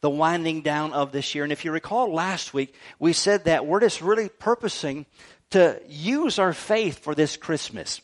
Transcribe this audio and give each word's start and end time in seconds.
the 0.00 0.10
winding 0.10 0.62
down 0.62 0.92
of 0.92 1.12
this 1.12 1.34
year. 1.34 1.44
And 1.44 1.52
if 1.52 1.64
you 1.64 1.72
recall 1.72 2.12
last 2.12 2.54
week, 2.54 2.74
we 2.98 3.12
said 3.12 3.44
that 3.44 3.66
we're 3.66 3.80
just 3.80 4.00
really 4.00 4.28
purposing 4.28 5.06
to 5.50 5.80
use 5.88 6.38
our 6.38 6.52
faith 6.52 7.00
for 7.00 7.14
this 7.14 7.36
Christmas. 7.36 8.00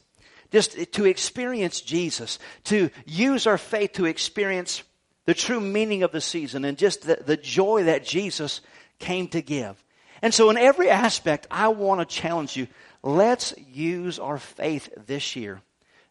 Just 0.51 0.93
to 0.93 1.05
experience 1.05 1.81
Jesus, 1.81 2.39
to 2.65 2.91
use 3.05 3.47
our 3.47 3.59
faith 3.59 3.95
to 3.95 4.05
experience 4.05 4.83
the 5.25 5.35
true 5.35 5.61
meaning 5.61 6.03
of 6.03 6.13
the 6.13 6.21
season 6.21 6.65
and 6.65 6.79
just 6.79 7.03
the, 7.03 7.17
the 7.17 7.37
joy 7.37 7.85
that 7.85 8.05
Jesus 8.05 8.61
came 8.99 9.29
to 9.29 9.43
give. 9.43 9.83
And 10.23 10.33
so 10.33 10.49
in 10.51 10.57
every 10.57 10.89
aspect, 10.89 11.47
I 11.51 11.69
want 11.69 12.01
to 12.01 12.15
challenge 12.15 12.57
you. 12.57 12.69
Let's 13.03 13.55
use 13.59 14.19
our 14.19 14.39
faith 14.39 14.89
this 15.07 15.37
year 15.37 15.61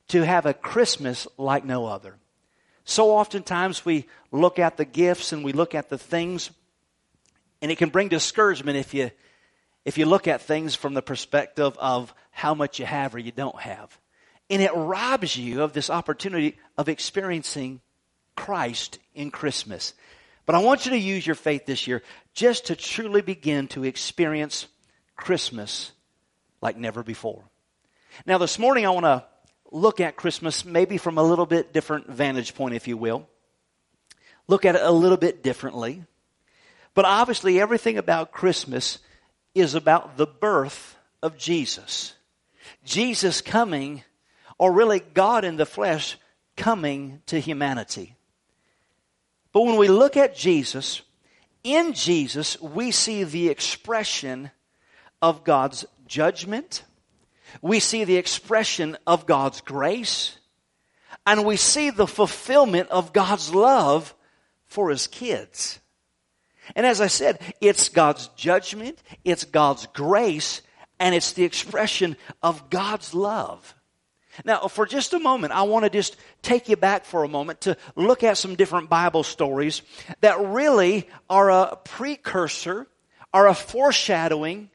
to 0.09 0.21
have 0.21 0.45
a 0.45 0.53
Christmas 0.53 1.27
like 1.37 1.65
no 1.65 1.85
other. 1.85 2.15
So 2.85 3.11
oftentimes 3.11 3.83
we 3.83 4.05
look 4.31 4.59
at 4.59 4.77
the 4.77 4.85
gifts 4.85 5.33
and 5.33 5.43
we 5.43 5.51
look 5.51 5.75
at 5.75 5.89
the 5.89 5.97
things, 5.97 6.51
and 7.61 7.71
it 7.71 7.77
can 7.77 7.89
bring 7.89 8.07
discouragement 8.07 8.77
if 8.77 8.93
you 8.93 9.11
if 9.83 9.97
you 9.97 10.05
look 10.05 10.27
at 10.27 10.41
things 10.41 10.73
from 10.73 10.93
the 10.95 11.01
perspective 11.01 11.75
of 11.77 12.13
how 12.31 12.53
much 12.55 12.79
you 12.79 12.85
have 12.85 13.13
or 13.13 13.19
you 13.19 13.31
don't 13.31 13.59
have. 13.59 13.99
And 14.49 14.61
it 14.61 14.73
robs 14.73 15.37
you 15.37 15.61
of 15.61 15.73
this 15.73 15.89
opportunity 15.89 16.57
of 16.77 16.89
experiencing 16.89 17.81
Christ 18.35 18.99
in 19.13 19.29
Christmas. 19.29 19.93
But 20.45 20.55
I 20.55 20.59
want 20.59 20.85
you 20.85 20.91
to 20.91 20.97
use 20.97 21.25
your 21.25 21.35
faith 21.35 21.65
this 21.65 21.87
year 21.87 22.03
just 22.33 22.67
to 22.67 22.75
truly 22.75 23.21
begin 23.21 23.67
to 23.69 23.83
experience 23.83 24.67
Christmas 25.15 25.91
like 26.61 26.77
never 26.77 27.03
before. 27.03 27.43
Now, 28.25 28.37
this 28.37 28.59
morning 28.59 28.85
I 28.85 28.89
want 28.89 29.05
to 29.05 29.23
look 29.71 29.99
at 29.99 30.15
Christmas 30.15 30.65
maybe 30.65 30.97
from 30.97 31.17
a 31.17 31.23
little 31.23 31.45
bit 31.45 31.73
different 31.73 32.07
vantage 32.07 32.55
point, 32.55 32.75
if 32.75 32.87
you 32.87 32.97
will. 32.97 33.27
Look 34.47 34.65
at 34.65 34.75
it 34.75 34.81
a 34.81 34.91
little 34.91 35.17
bit 35.17 35.43
differently. 35.43 36.03
But 36.93 37.05
obviously, 37.05 37.59
everything 37.59 37.97
about 37.97 38.31
Christmas 38.31 38.99
is 39.53 39.75
about 39.75 40.17
the 40.17 40.27
birth 40.27 40.95
of 41.21 41.37
Jesus. 41.37 42.13
Jesus 42.83 43.41
coming, 43.41 44.03
or 44.57 44.71
really 44.71 44.99
God 44.99 45.43
in 45.43 45.57
the 45.57 45.65
flesh 45.65 46.17
coming 46.55 47.21
to 47.25 47.39
humanity. 47.39 48.15
But 49.51 49.63
when 49.63 49.77
we 49.77 49.87
look 49.87 50.17
at 50.17 50.35
Jesus, 50.35 51.01
in 51.63 51.93
Jesus, 51.93 52.61
we 52.61 52.91
see 52.91 53.23
the 53.23 53.49
expression 53.49 54.51
of 55.21 55.43
God's 55.43 55.85
judgment 56.07 56.83
we 57.61 57.79
see 57.79 58.03
the 58.03 58.17
expression 58.17 58.97
of 59.05 59.25
God's 59.25 59.61
grace, 59.61 60.37
and 61.25 61.45
we 61.45 61.57
see 61.57 61.89
the 61.89 62.07
fulfillment 62.07 62.89
of 62.89 63.13
God's 63.13 63.53
love 63.53 64.13
for 64.65 64.89
His 64.89 65.07
kids. 65.07 65.79
And 66.75 66.85
as 66.85 67.01
I 67.01 67.07
said, 67.07 67.39
it's 67.61 67.89
God's 67.89 68.27
judgment, 68.29 69.01
it's 69.23 69.43
God's 69.43 69.85
grace, 69.87 70.61
and 70.99 71.13
it's 71.13 71.33
the 71.33 71.43
expression 71.43 72.17
of 72.41 72.69
God's 72.69 73.13
love. 73.13 73.75
Now, 74.43 74.67
for 74.67 74.85
just 74.85 75.13
a 75.13 75.19
moment, 75.19 75.53
I 75.53 75.63
want 75.63 75.85
to 75.85 75.89
just 75.89 76.17
take 76.41 76.67
you 76.67 76.75
back 76.75 77.05
for 77.05 77.23
a 77.23 77.29
moment 77.29 77.61
to 77.61 77.77
look 77.95 78.23
at 78.23 78.37
some 78.37 78.55
different 78.55 78.89
Bible 78.89 79.23
stories 79.23 79.81
that 80.21 80.41
really 80.41 81.07
are 81.29 81.49
a 81.49 81.77
precursor, 81.83 82.87
are 83.33 83.47
a 83.47 83.53
foreshadowing 83.53 84.69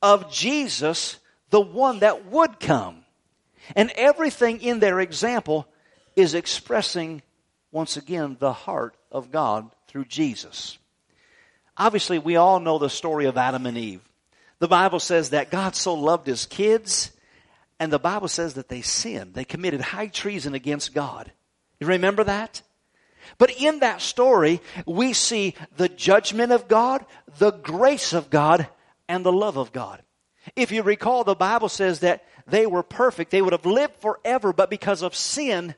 of 0.00 0.32
Jesus 0.32 1.18
the 1.52 1.60
one 1.60 2.00
that 2.00 2.26
would 2.26 2.58
come. 2.58 3.04
And 3.76 3.92
everything 3.94 4.62
in 4.62 4.80
their 4.80 4.98
example 4.98 5.68
is 6.16 6.34
expressing, 6.34 7.22
once 7.70 7.96
again, 7.96 8.36
the 8.40 8.54
heart 8.54 8.96
of 9.12 9.30
God 9.30 9.70
through 9.86 10.06
Jesus. 10.06 10.78
Obviously, 11.76 12.18
we 12.18 12.36
all 12.36 12.58
know 12.58 12.78
the 12.78 12.90
story 12.90 13.26
of 13.26 13.36
Adam 13.36 13.66
and 13.66 13.76
Eve. 13.76 14.00
The 14.60 14.68
Bible 14.68 14.98
says 14.98 15.30
that 15.30 15.50
God 15.50 15.76
so 15.76 15.92
loved 15.94 16.26
his 16.26 16.46
kids, 16.46 17.12
and 17.78 17.92
the 17.92 17.98
Bible 17.98 18.28
says 18.28 18.54
that 18.54 18.68
they 18.68 18.80
sinned. 18.80 19.34
They 19.34 19.44
committed 19.44 19.82
high 19.82 20.06
treason 20.06 20.54
against 20.54 20.94
God. 20.94 21.30
You 21.80 21.86
remember 21.86 22.24
that? 22.24 22.62
But 23.36 23.60
in 23.60 23.80
that 23.80 24.00
story, 24.00 24.62
we 24.86 25.12
see 25.12 25.54
the 25.76 25.88
judgment 25.90 26.50
of 26.50 26.66
God, 26.66 27.04
the 27.38 27.50
grace 27.50 28.14
of 28.14 28.30
God, 28.30 28.68
and 29.06 29.24
the 29.24 29.32
love 29.32 29.58
of 29.58 29.72
God. 29.72 30.02
If 30.56 30.72
you 30.72 30.82
recall, 30.82 31.24
the 31.24 31.34
Bible 31.34 31.68
says 31.68 32.00
that 32.00 32.24
they 32.46 32.66
were 32.66 32.82
perfect. 32.82 33.30
They 33.30 33.42
would 33.42 33.52
have 33.52 33.66
lived 33.66 33.96
forever, 34.00 34.52
but 34.52 34.70
because 34.70 35.02
of 35.02 35.14
sin, 35.14 35.74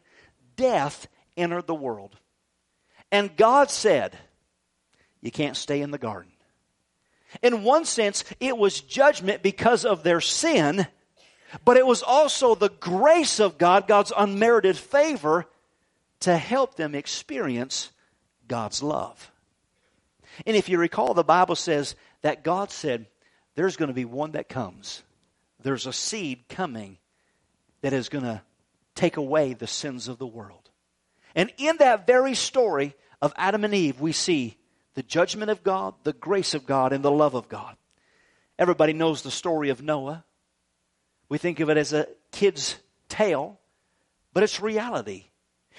death 0.56 1.06
entered 1.36 1.66
the 1.66 1.74
world. 1.74 2.16
And 3.12 3.36
God 3.36 3.70
said, 3.70 4.16
You 5.20 5.30
can't 5.30 5.56
stay 5.56 5.80
in 5.80 5.90
the 5.90 5.98
garden. 5.98 6.32
In 7.42 7.64
one 7.64 7.84
sense, 7.84 8.24
it 8.40 8.56
was 8.56 8.80
judgment 8.80 9.42
because 9.42 9.84
of 9.84 10.02
their 10.02 10.20
sin, 10.20 10.86
but 11.64 11.76
it 11.76 11.86
was 11.86 12.02
also 12.02 12.54
the 12.54 12.70
grace 12.70 13.40
of 13.40 13.58
God, 13.58 13.86
God's 13.86 14.12
unmerited 14.16 14.76
favor, 14.76 15.46
to 16.20 16.36
help 16.36 16.76
them 16.76 16.94
experience 16.94 17.90
God's 18.48 18.82
love. 18.82 19.30
And 20.46 20.56
if 20.56 20.68
you 20.68 20.78
recall, 20.78 21.14
the 21.14 21.24
Bible 21.24 21.56
says 21.56 21.94
that 22.22 22.44
God 22.44 22.70
said, 22.70 23.06
there's 23.54 23.76
going 23.76 23.88
to 23.88 23.94
be 23.94 24.04
one 24.04 24.32
that 24.32 24.48
comes. 24.48 25.02
There's 25.62 25.86
a 25.86 25.92
seed 25.92 26.48
coming 26.48 26.98
that 27.82 27.92
is 27.92 28.08
going 28.08 28.24
to 28.24 28.42
take 28.94 29.16
away 29.16 29.54
the 29.54 29.66
sins 29.66 30.08
of 30.08 30.18
the 30.18 30.26
world. 30.26 30.70
And 31.34 31.52
in 31.58 31.76
that 31.78 32.06
very 32.06 32.34
story 32.34 32.94
of 33.20 33.32
Adam 33.36 33.64
and 33.64 33.74
Eve, 33.74 34.00
we 34.00 34.12
see 34.12 34.56
the 34.94 35.02
judgment 35.02 35.50
of 35.50 35.62
God, 35.62 35.94
the 36.04 36.12
grace 36.12 36.54
of 36.54 36.66
God, 36.66 36.92
and 36.92 37.04
the 37.04 37.10
love 37.10 37.34
of 37.34 37.48
God. 37.48 37.76
Everybody 38.58 38.92
knows 38.92 39.22
the 39.22 39.30
story 39.30 39.70
of 39.70 39.82
Noah. 39.82 40.24
We 41.28 41.38
think 41.38 41.60
of 41.60 41.70
it 41.70 41.76
as 41.76 41.92
a 41.92 42.06
kid's 42.30 42.76
tale, 43.08 43.58
but 44.32 44.42
it's 44.42 44.60
reality. 44.60 45.24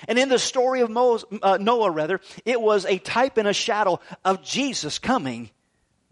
And 0.08 0.20
in 0.20 0.28
the 0.28 0.40
story 0.40 0.82
of 0.82 0.90
Moses, 0.90 1.30
uh, 1.42 1.58
Noah, 1.62 1.90
rather, 1.90 2.20
it 2.44 2.60
was 2.60 2.86
a 2.86 2.98
type 2.98 3.38
and 3.38 3.48
a 3.48 3.54
shadow 3.54 4.02
of 4.26 4.44
Jesus 4.44 5.00
coming, 5.00 5.50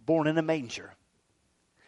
born 0.05 0.27
in 0.27 0.37
a 0.37 0.41
manger. 0.41 0.93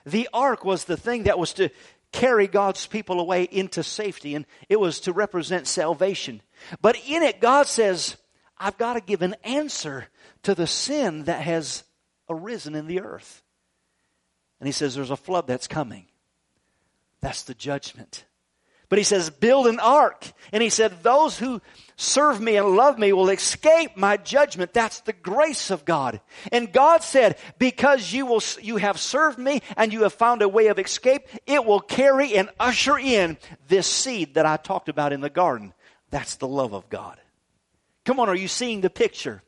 The 0.05 0.29
ark 0.33 0.63
was 0.63 0.85
the 0.85 0.97
thing 0.97 1.23
that 1.23 1.39
was 1.39 1.53
to 1.53 1.69
carry 2.11 2.47
God's 2.47 2.85
people 2.87 3.19
away 3.19 3.43
into 3.43 3.83
safety, 3.83 4.35
and 4.35 4.45
it 4.69 4.79
was 4.79 5.01
to 5.01 5.13
represent 5.13 5.67
salvation. 5.67 6.41
But 6.81 6.97
in 7.07 7.23
it, 7.23 7.41
God 7.41 7.67
says, 7.67 8.15
I've 8.57 8.77
got 8.77 8.93
to 8.93 9.01
give 9.01 9.21
an 9.21 9.35
answer 9.43 10.07
to 10.43 10.55
the 10.55 10.67
sin 10.67 11.25
that 11.25 11.41
has 11.41 11.83
arisen 12.29 12.75
in 12.75 12.87
the 12.87 13.01
earth. 13.01 13.43
And 14.59 14.67
He 14.67 14.71
says, 14.71 14.95
There's 14.95 15.11
a 15.11 15.17
flood 15.17 15.47
that's 15.47 15.67
coming. 15.67 16.05
That's 17.19 17.43
the 17.43 17.53
judgment. 17.53 18.25
But 18.95 18.99
he 18.99 19.03
says, 19.03 19.29
build 19.29 19.67
an 19.67 19.81
ark. 19.81 20.25
And 20.53 20.63
he 20.63 20.69
said, 20.69 21.03
those 21.03 21.37
who 21.37 21.61
serve 21.97 22.39
me 22.39 22.55
and 22.55 22.77
love 22.77 22.97
me 22.97 23.11
will 23.11 23.27
escape 23.27 23.97
my 23.97 24.15
judgment. 24.15 24.71
That's 24.71 25.01
the 25.01 25.11
grace 25.11 25.69
of 25.69 25.83
God. 25.83 26.21
And 26.49 26.71
God 26.71 27.03
said, 27.03 27.37
because 27.59 28.13
you 28.13 28.25
will, 28.25 28.41
you 28.61 28.77
have 28.77 28.97
served 28.97 29.37
me 29.37 29.61
and 29.75 29.91
you 29.91 30.03
have 30.03 30.13
found 30.13 30.41
a 30.41 30.47
way 30.47 30.67
of 30.67 30.79
escape, 30.79 31.27
it 31.45 31.65
will 31.65 31.81
carry 31.81 32.37
and 32.37 32.49
usher 32.57 32.97
in 32.97 33.37
this 33.67 33.85
seed 33.85 34.35
that 34.35 34.45
I 34.45 34.55
talked 34.55 34.87
about 34.87 35.11
in 35.11 35.19
the 35.19 35.29
garden. 35.29 35.73
That's 36.09 36.35
the 36.35 36.47
love 36.47 36.73
of 36.73 36.87
God. 36.87 37.19
Come 38.05 38.21
on, 38.21 38.29
are 38.29 38.33
you 38.33 38.47
seeing 38.47 38.79
the 38.79 38.89
picture? 38.89 39.43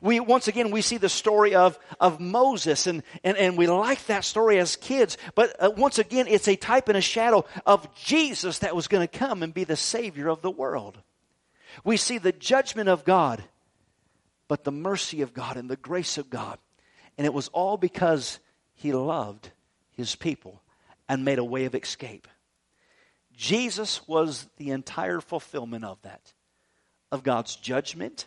We, 0.00 0.20
once 0.20 0.48
again, 0.48 0.70
we 0.70 0.82
see 0.82 0.96
the 0.96 1.08
story 1.08 1.54
of, 1.54 1.78
of 2.00 2.20
Moses, 2.20 2.86
and, 2.86 3.02
and, 3.24 3.36
and 3.36 3.58
we 3.58 3.66
like 3.66 4.06
that 4.06 4.24
story 4.24 4.58
as 4.58 4.76
kids, 4.76 5.18
but 5.34 5.54
uh, 5.58 5.70
once 5.76 5.98
again, 5.98 6.26
it's 6.28 6.48
a 6.48 6.56
type 6.56 6.88
and 6.88 6.96
a 6.96 7.02
shadow 7.02 7.44
of 7.66 7.92
Jesus 7.94 8.60
that 8.60 8.76
was 8.76 8.88
going 8.88 9.06
to 9.06 9.18
come 9.18 9.42
and 9.42 9.52
be 9.52 9.64
the 9.64 9.76
Savior 9.76 10.28
of 10.28 10.42
the 10.42 10.50
world. 10.50 10.98
We 11.84 11.96
see 11.96 12.18
the 12.18 12.32
judgment 12.32 12.88
of 12.88 13.04
God, 13.04 13.42
but 14.48 14.64
the 14.64 14.72
mercy 14.72 15.22
of 15.22 15.34
God 15.34 15.56
and 15.56 15.68
the 15.68 15.76
grace 15.76 16.18
of 16.18 16.30
God. 16.30 16.58
And 17.18 17.26
it 17.26 17.34
was 17.34 17.48
all 17.48 17.76
because 17.76 18.38
He 18.74 18.92
loved 18.92 19.50
His 19.92 20.14
people 20.14 20.62
and 21.08 21.24
made 21.24 21.38
a 21.38 21.44
way 21.44 21.64
of 21.64 21.74
escape. 21.74 22.28
Jesus 23.34 24.06
was 24.06 24.46
the 24.58 24.70
entire 24.70 25.20
fulfillment 25.20 25.84
of 25.84 26.00
that, 26.02 26.32
of 27.10 27.22
God's 27.22 27.56
judgment 27.56 28.26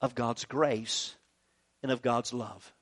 of 0.00 0.14
God's 0.14 0.44
grace 0.44 1.14
and 1.82 1.90
of 1.92 2.02
God's 2.02 2.32
love. 2.32 2.72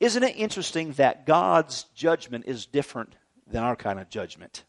Isn't 0.00 0.22
it 0.22 0.36
interesting 0.36 0.92
that 0.92 1.26
God's 1.26 1.84
judgment 1.94 2.44
is 2.46 2.66
different 2.66 3.14
than 3.46 3.62
our 3.62 3.76
kind 3.76 4.00
of 4.00 4.08
judgment? 4.08 4.64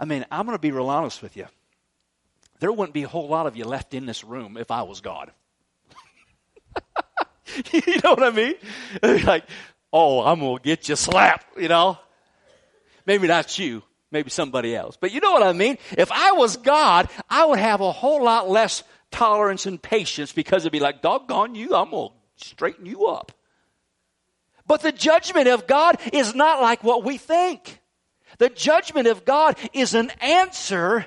I 0.00 0.04
mean, 0.04 0.24
I'm 0.30 0.46
going 0.46 0.56
to 0.56 0.60
be 0.60 0.72
real 0.72 0.88
honest 0.88 1.22
with 1.22 1.36
you. 1.36 1.46
There 2.60 2.72
wouldn't 2.72 2.94
be 2.94 3.02
a 3.02 3.08
whole 3.08 3.28
lot 3.28 3.46
of 3.46 3.56
you 3.56 3.64
left 3.64 3.94
in 3.94 4.06
this 4.06 4.24
room 4.24 4.56
if 4.56 4.70
I 4.70 4.82
was 4.82 5.00
God. 5.00 5.32
you 7.72 8.00
know 8.02 8.14
what 8.14 8.22
I 8.22 8.30
mean? 8.30 8.54
Like, 9.24 9.44
oh, 9.92 10.20
I'm 10.20 10.40
going 10.40 10.58
to 10.58 10.62
get 10.62 10.88
you 10.88 10.96
slapped, 10.96 11.58
you 11.58 11.68
know? 11.68 11.98
Maybe 13.04 13.26
not 13.26 13.58
you, 13.58 13.82
maybe 14.10 14.30
somebody 14.30 14.74
else. 14.74 14.96
But 15.00 15.12
you 15.12 15.20
know 15.20 15.32
what 15.32 15.42
I 15.42 15.52
mean? 15.52 15.78
If 15.96 16.10
I 16.12 16.32
was 16.32 16.56
God, 16.56 17.08
I 17.28 17.44
would 17.44 17.58
have 17.58 17.80
a 17.80 17.92
whole 17.92 18.22
lot 18.22 18.48
less 18.48 18.84
tolerance 19.12 19.66
and 19.66 19.80
patience 19.80 20.32
because 20.32 20.62
it'd 20.62 20.72
be 20.72 20.80
like, 20.80 21.02
doggone 21.02 21.54
you, 21.54 21.74
I'm 21.74 21.90
going 21.90 22.10
to 22.10 22.48
straighten 22.48 22.86
you 22.86 23.06
up. 23.06 23.32
But 24.66 24.82
the 24.82 24.92
judgment 24.92 25.48
of 25.48 25.66
God 25.66 25.98
is 26.12 26.34
not 26.34 26.60
like 26.60 26.82
what 26.82 27.04
we 27.04 27.18
think. 27.18 27.80
The 28.38 28.48
judgment 28.48 29.06
of 29.06 29.24
God 29.24 29.56
is 29.72 29.94
an 29.94 30.10
answer 30.20 31.06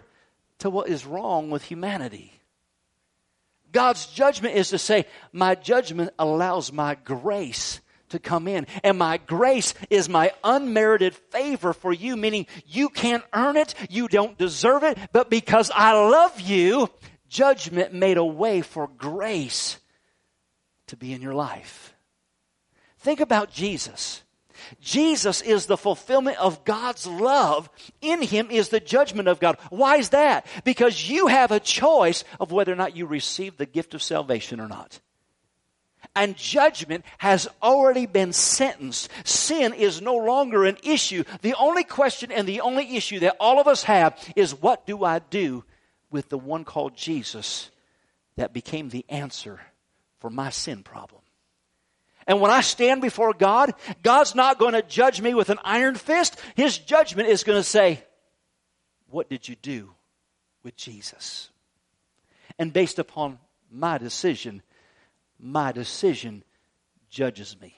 to 0.60 0.70
what 0.70 0.90
is 0.90 1.06
wrong 1.06 1.50
with 1.50 1.64
humanity. 1.64 2.32
God's 3.72 4.06
judgment 4.08 4.56
is 4.56 4.70
to 4.70 4.78
say, 4.78 5.06
My 5.34 5.56
judgment 5.56 6.12
allows 6.18 6.72
my 6.72 6.96
grace 6.96 7.82
to 8.10 8.20
come 8.20 8.48
in. 8.48 8.68
And 8.84 8.98
my 8.98 9.18
grace 9.18 9.74
is 9.90 10.08
my 10.08 10.32
unmerited 10.44 11.16
favor 11.16 11.74
for 11.74 11.92
you, 11.92 12.16
meaning 12.16 12.48
you 12.66 12.90
can't 12.90 13.24
earn 13.34 13.58
it, 13.58 13.74
you 13.90 14.08
don't 14.08 14.38
deserve 14.38 14.84
it, 14.84 14.98
but 15.12 15.30
because 15.30 15.72
I 15.74 15.94
love 15.94 16.40
you, 16.40 16.90
judgment 17.36 17.94
made 17.94 18.18
a 18.18 18.24
way 18.24 18.62
for 18.62 18.88
grace 18.88 19.78
to 20.88 20.96
be 20.96 21.12
in 21.12 21.22
your 21.22 21.34
life. 21.34 21.94
Think 23.00 23.20
about 23.20 23.52
Jesus. 23.52 24.22
Jesus 24.80 25.42
is 25.42 25.66
the 25.66 25.76
fulfillment 25.76 26.38
of 26.40 26.64
God's 26.64 27.06
love. 27.06 27.70
In 28.02 28.22
Him 28.22 28.50
is 28.50 28.70
the 28.70 28.80
judgment 28.80 29.28
of 29.28 29.42
God. 29.42 29.58
Why 29.70 29.98
is 29.98 30.10
that? 30.10 30.48
Because 30.64 31.10
you 31.10 31.28
have 31.28 31.52
a 31.52 31.60
choice 31.60 32.24
of 32.40 32.54
whether 32.54 32.72
or 32.72 32.78
not 32.78 32.96
you 32.96 33.06
receive 33.06 33.58
the 33.58 33.66
gift 33.66 33.94
of 33.94 34.02
salvation 34.02 34.62
or 34.62 34.70
not. 34.70 35.02
And 36.16 36.38
judgment 36.38 37.04
has 37.18 37.50
already 37.62 38.06
been 38.06 38.32
sentenced. 38.32 39.10
Sin 39.26 39.74
is 39.74 40.02
no 40.02 40.16
longer 40.16 40.64
an 40.64 40.78
issue. 40.84 41.26
The 41.42 41.56
only 41.56 41.84
question 41.84 42.32
and 42.32 42.48
the 42.48 42.62
only 42.62 42.96
issue 42.96 43.20
that 43.20 43.36
all 43.42 43.60
of 43.60 43.68
us 43.68 43.84
have 43.84 44.18
is 44.38 44.56
what 44.56 44.88
do 44.88 45.04
I 45.04 45.20
do 45.20 45.66
with 46.16 46.30
the 46.30 46.38
one 46.40 46.64
called 46.64 46.98
Jesus 46.98 47.70
that 48.38 48.54
became 48.54 48.90
the 48.90 49.06
answer 49.10 49.60
for 50.20 50.32
my 50.32 50.50
sin 50.50 50.82
problem? 50.82 51.22
And 52.26 52.42
when 52.42 52.50
I 52.50 52.62
stand 52.62 53.02
before 53.02 53.34
God, 53.34 53.74
God's 54.02 54.34
not 54.34 54.58
going 54.58 54.74
to 54.74 54.82
judge 54.82 55.22
me 55.22 55.34
with 55.34 55.50
an 55.50 55.60
iron 55.64 55.96
fist. 55.96 56.40
His 56.56 56.78
judgment 56.78 57.30
is 57.30 57.44
going 57.44 57.60
to 57.60 57.64
say, 57.64 58.04
What 59.10 59.30
did 59.30 59.48
you 59.48 59.56
do 59.56 59.92
with 60.64 60.76
Jesus? 60.76 61.50
And 62.58 62.74
based 62.74 62.98
upon 62.98 63.38
my 63.70 63.98
decision, 63.98 64.64
my 65.38 65.72
decision 65.72 66.44
judges 67.10 67.56
me. 67.62 67.78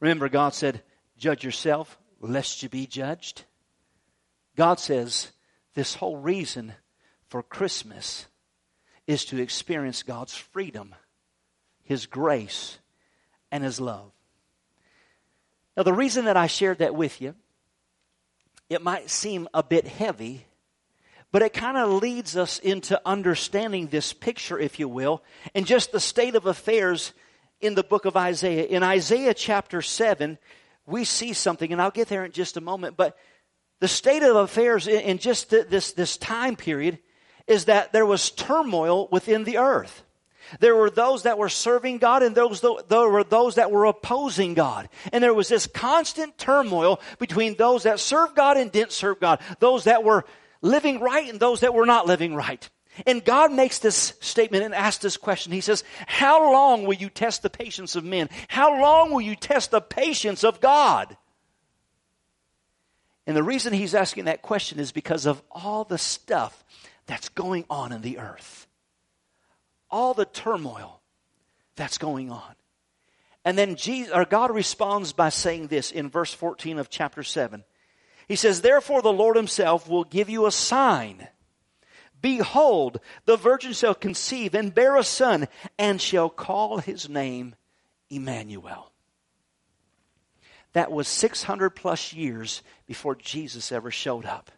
Remember, 0.00 0.28
God 0.28 0.54
said, 0.54 0.82
Judge 1.16 1.44
yourself, 1.44 1.96
lest 2.20 2.62
you 2.62 2.68
be 2.68 2.86
judged. 2.86 3.44
God 4.56 4.80
says, 4.80 5.30
This 5.74 5.94
whole 5.94 6.16
reason 6.16 6.74
for 7.28 7.42
Christmas 7.42 8.26
is 9.06 9.24
to 9.26 9.40
experience 9.40 10.02
God's 10.02 10.34
freedom, 10.34 10.94
His 11.82 12.06
grace, 12.06 12.78
and 13.50 13.62
His 13.62 13.80
love. 13.80 14.10
Now, 15.76 15.82
the 15.82 15.92
reason 15.92 16.26
that 16.26 16.36
I 16.36 16.46
shared 16.46 16.78
that 16.78 16.94
with 16.94 17.20
you, 17.20 17.34
it 18.68 18.82
might 18.82 19.10
seem 19.10 19.48
a 19.52 19.62
bit 19.62 19.86
heavy, 19.86 20.46
but 21.32 21.42
it 21.42 21.52
kind 21.52 21.76
of 21.76 22.00
leads 22.02 22.36
us 22.36 22.58
into 22.60 23.00
understanding 23.04 23.88
this 23.88 24.12
picture, 24.12 24.58
if 24.58 24.78
you 24.78 24.88
will, 24.88 25.22
and 25.54 25.66
just 25.66 25.92
the 25.92 26.00
state 26.00 26.36
of 26.36 26.46
affairs 26.46 27.12
in 27.60 27.74
the 27.74 27.82
book 27.82 28.04
of 28.04 28.16
Isaiah. 28.16 28.64
In 28.64 28.82
Isaiah 28.82 29.34
chapter 29.34 29.82
7, 29.82 30.38
we 30.86 31.04
see 31.04 31.32
something, 31.32 31.72
and 31.72 31.82
I'll 31.82 31.90
get 31.90 32.08
there 32.08 32.24
in 32.24 32.32
just 32.32 32.56
a 32.56 32.60
moment, 32.60 32.96
but 32.96 33.16
the 33.80 33.88
state 33.88 34.22
of 34.22 34.36
affairs 34.36 34.86
in, 34.86 35.18
just 35.18 35.50
this, 35.50 35.92
this 35.92 36.16
time 36.16 36.56
period 36.56 36.98
is 37.46 37.66
that 37.66 37.92
there 37.92 38.06
was 38.06 38.30
turmoil 38.30 39.08
within 39.10 39.44
the 39.44 39.58
earth. 39.58 40.02
There 40.60 40.76
were 40.76 40.90
those 40.90 41.24
that 41.24 41.38
were 41.38 41.48
serving 41.48 41.98
God 41.98 42.22
and 42.22 42.34
those, 42.34 42.60
there 42.60 43.08
were 43.08 43.24
those 43.24 43.56
that 43.56 43.70
were 43.70 43.86
opposing 43.86 44.54
God. 44.54 44.88
And 45.12 45.22
there 45.22 45.34
was 45.34 45.48
this 45.48 45.66
constant 45.66 46.38
turmoil 46.38 47.00
between 47.18 47.54
those 47.56 47.84
that 47.84 48.00
served 48.00 48.36
God 48.36 48.56
and 48.56 48.70
didn't 48.70 48.92
serve 48.92 49.20
God. 49.20 49.40
Those 49.58 49.84
that 49.84 50.04
were 50.04 50.24
living 50.62 51.00
right 51.00 51.28
and 51.28 51.40
those 51.40 51.60
that 51.60 51.74
were 51.74 51.86
not 51.86 52.06
living 52.06 52.34
right. 52.34 52.68
And 53.06 53.24
God 53.24 53.52
makes 53.52 53.80
this 53.80 54.14
statement 54.20 54.64
and 54.64 54.74
asks 54.74 55.02
this 55.02 55.16
question. 55.16 55.52
He 55.52 55.60
says, 55.60 55.82
How 56.06 56.52
long 56.52 56.84
will 56.84 56.94
you 56.94 57.10
test 57.10 57.42
the 57.42 57.50
patience 57.50 57.96
of 57.96 58.04
men? 58.04 58.30
How 58.48 58.80
long 58.80 59.10
will 59.10 59.20
you 59.20 59.34
test 59.34 59.72
the 59.72 59.80
patience 59.80 60.44
of 60.44 60.60
God? 60.60 61.16
And 63.26 63.36
the 63.36 63.42
reason 63.42 63.72
he's 63.72 63.94
asking 63.94 64.26
that 64.26 64.42
question 64.42 64.78
is 64.78 64.92
because 64.92 65.26
of 65.26 65.42
all 65.50 65.84
the 65.84 65.98
stuff 65.98 66.62
that's 67.06 67.28
going 67.30 67.64
on 67.68 67.92
in 67.92 68.02
the 68.02 68.18
earth 68.18 68.66
all 69.94 70.12
the 70.12 70.24
turmoil 70.24 71.00
that's 71.76 71.98
going 71.98 72.28
on. 72.28 72.56
And 73.44 73.56
then 73.56 73.76
Jesus, 73.76 74.12
or 74.12 74.24
God 74.24 74.50
responds 74.52 75.12
by 75.12 75.28
saying 75.28 75.68
this 75.68 75.92
in 75.92 76.10
verse 76.10 76.34
14 76.34 76.80
of 76.80 76.90
chapter 76.90 77.22
7. 77.22 77.62
He 78.26 78.34
says, 78.34 78.60
Therefore 78.60 79.02
the 79.02 79.12
Lord 79.12 79.36
himself 79.36 79.88
will 79.88 80.02
give 80.02 80.28
you 80.28 80.46
a 80.46 80.50
sign. 80.50 81.28
Behold, 82.20 82.98
the 83.24 83.36
virgin 83.36 83.72
shall 83.72 83.94
conceive 83.94 84.52
and 84.54 84.74
bear 84.74 84.96
a 84.96 85.04
son, 85.04 85.46
and 85.78 86.00
shall 86.00 86.28
call 86.28 86.78
his 86.78 87.08
name 87.08 87.54
Emmanuel. 88.10 88.90
That 90.72 90.90
was 90.90 91.06
600 91.06 91.70
plus 91.70 92.12
years 92.12 92.62
before 92.86 93.14
Jesus 93.14 93.70
ever 93.70 93.92
showed 93.92 94.26
up. 94.26 94.50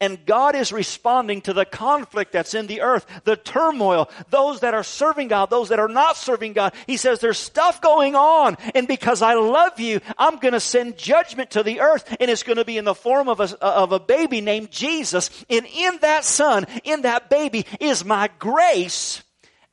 And 0.00 0.24
God 0.24 0.54
is 0.54 0.72
responding 0.72 1.40
to 1.42 1.52
the 1.52 1.64
conflict 1.64 2.32
that's 2.32 2.54
in 2.54 2.66
the 2.66 2.82
earth, 2.82 3.06
the 3.24 3.36
turmoil, 3.36 4.10
those 4.30 4.60
that 4.60 4.74
are 4.74 4.84
serving 4.84 5.28
God, 5.28 5.50
those 5.50 5.70
that 5.70 5.80
are 5.80 5.88
not 5.88 6.16
serving 6.16 6.52
God. 6.52 6.74
He 6.86 6.96
says 6.96 7.18
there's 7.18 7.38
stuff 7.38 7.80
going 7.80 8.14
on. 8.14 8.56
And 8.74 8.86
because 8.86 9.22
I 9.22 9.34
love 9.34 9.80
you, 9.80 10.00
I'm 10.16 10.36
going 10.36 10.52
to 10.52 10.60
send 10.60 10.96
judgment 10.96 11.50
to 11.52 11.62
the 11.62 11.80
earth. 11.80 12.16
And 12.20 12.30
it's 12.30 12.42
going 12.42 12.58
to 12.58 12.64
be 12.64 12.78
in 12.78 12.84
the 12.84 12.94
form 12.94 13.28
of 13.28 13.40
a, 13.40 13.64
of 13.64 13.92
a 13.92 14.00
baby 14.00 14.40
named 14.40 14.70
Jesus. 14.70 15.30
And 15.50 15.66
in 15.66 15.98
that 16.00 16.24
son, 16.24 16.66
in 16.84 17.02
that 17.02 17.28
baby 17.28 17.66
is 17.80 18.04
my 18.04 18.30
grace 18.38 19.22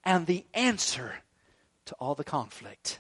and 0.04 0.26
the 0.26 0.46
answer 0.54 1.14
to 1.86 1.96
all 1.96 2.16
the 2.16 2.24
conflict. 2.24 3.00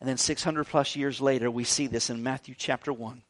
And 0.00 0.08
then 0.08 0.16
600 0.16 0.64
plus 0.64 0.96
years 0.96 1.20
later, 1.20 1.50
we 1.50 1.64
see 1.64 1.86
this 1.86 2.10
in 2.10 2.22
Matthew 2.22 2.54
chapter 2.56 2.92
1 2.92 3.22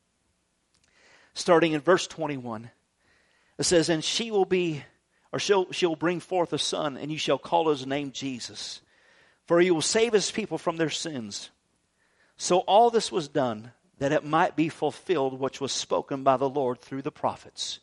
starting 1.34 1.72
in 1.72 1.80
verse 1.80 2.06
21. 2.06 2.70
It 3.58 3.64
says, 3.64 3.88
And 3.88 4.02
she 4.02 4.30
will 4.30 4.44
be, 4.44 4.84
or 5.32 5.38
she'll, 5.38 5.70
she'll 5.72 5.96
bring 5.96 6.20
forth 6.20 6.52
a 6.52 6.58
son, 6.58 6.96
and 6.96 7.10
you 7.10 7.18
shall 7.18 7.38
call 7.38 7.68
his 7.68 7.86
name 7.86 8.12
Jesus, 8.12 8.80
for 9.46 9.60
he 9.60 9.70
will 9.70 9.82
save 9.82 10.12
his 10.12 10.30
people 10.30 10.58
from 10.58 10.76
their 10.76 10.90
sins. 10.90 11.50
So 12.36 12.58
all 12.60 12.90
this 12.90 13.12
was 13.12 13.28
done 13.28 13.72
that 13.98 14.12
it 14.12 14.24
might 14.24 14.56
be 14.56 14.68
fulfilled 14.68 15.38
which 15.38 15.60
was 15.60 15.72
spoken 15.72 16.24
by 16.24 16.36
the 16.36 16.48
Lord 16.48 16.80
through 16.80 17.02
the 17.02 17.12
prophets, 17.12 17.78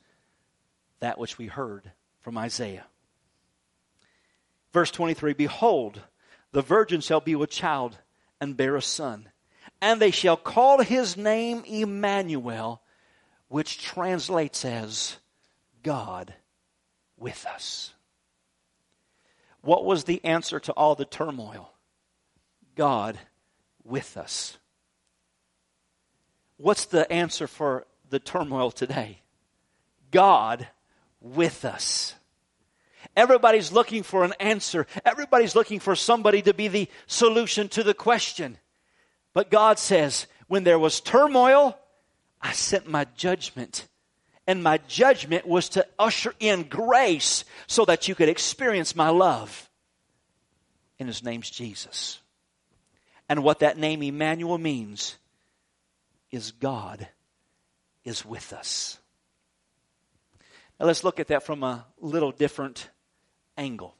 that 0.99 1.17
which 1.17 1.37
we 1.37 1.47
heard 1.47 1.91
from 2.21 2.37
Isaiah. 2.37 2.85
Verse 4.73 4.91
23 4.91 5.33
Behold, 5.33 6.01
the 6.51 6.61
virgin 6.61 7.01
shall 7.01 7.21
be 7.21 7.35
with 7.35 7.49
child 7.49 7.97
and 8.41 8.57
bear 8.57 8.75
a 8.75 8.81
son, 8.81 9.29
and 9.81 10.01
they 10.01 10.11
shall 10.11 10.37
call 10.37 10.81
his 10.81 11.15
name 11.15 11.63
Emmanuel 11.65 12.81
which 13.49 13.81
translates 13.81 14.63
as 14.63 15.17
God 15.83 16.33
with 17.17 17.45
us. 17.45 17.93
What 19.61 19.83
was 19.83 20.05
the 20.05 20.23
answer 20.23 20.59
to 20.61 20.71
all 20.73 20.95
the 20.95 21.05
turmoil? 21.05 21.73
God 22.75 23.19
with 23.83 24.15
us. 24.15 24.57
What's 26.57 26.85
the 26.85 27.11
answer 27.11 27.47
for 27.47 27.85
the 28.09 28.19
turmoil 28.19 28.71
today? 28.71 29.19
God 30.11 30.67
with 31.21 31.65
us. 31.65 32.15
Everybody's 33.15 33.71
looking 33.71 34.03
for 34.03 34.23
an 34.23 34.33
answer. 34.39 34.87
Everybody's 35.03 35.55
looking 35.55 35.79
for 35.79 35.95
somebody 35.95 36.41
to 36.43 36.53
be 36.53 36.67
the 36.67 36.87
solution 37.07 37.67
to 37.69 37.83
the 37.83 37.93
question. 37.93 38.57
But 39.33 39.51
God 39.51 39.79
says, 39.79 40.27
when 40.47 40.63
there 40.63 40.79
was 40.79 41.01
turmoil, 41.01 41.77
I 42.41 42.53
sent 42.53 42.87
my 42.87 43.05
judgment. 43.15 43.87
And 44.47 44.63
my 44.63 44.79
judgment 44.87 45.45
was 45.47 45.69
to 45.69 45.85
usher 45.99 46.33
in 46.39 46.63
grace 46.63 47.45
so 47.67 47.85
that 47.85 48.07
you 48.07 48.15
could 48.15 48.29
experience 48.29 48.95
my 48.95 49.09
love. 49.09 49.69
And 50.99 51.07
his 51.07 51.23
name's 51.23 51.49
Jesus. 51.49 52.19
And 53.27 53.43
what 53.43 53.59
that 53.59 53.77
name 53.77 54.01
Emmanuel 54.01 54.57
means 54.57 55.17
is 56.31 56.51
God 56.51 57.07
is 58.03 58.25
with 58.25 58.53
us. 58.53 58.97
Now 60.79 60.87
let's 60.87 61.03
look 61.03 61.19
at 61.19 61.27
that 61.27 61.43
from 61.43 61.63
a 61.63 61.85
little 61.99 62.31
different 62.31 62.89
angle. 63.57 63.95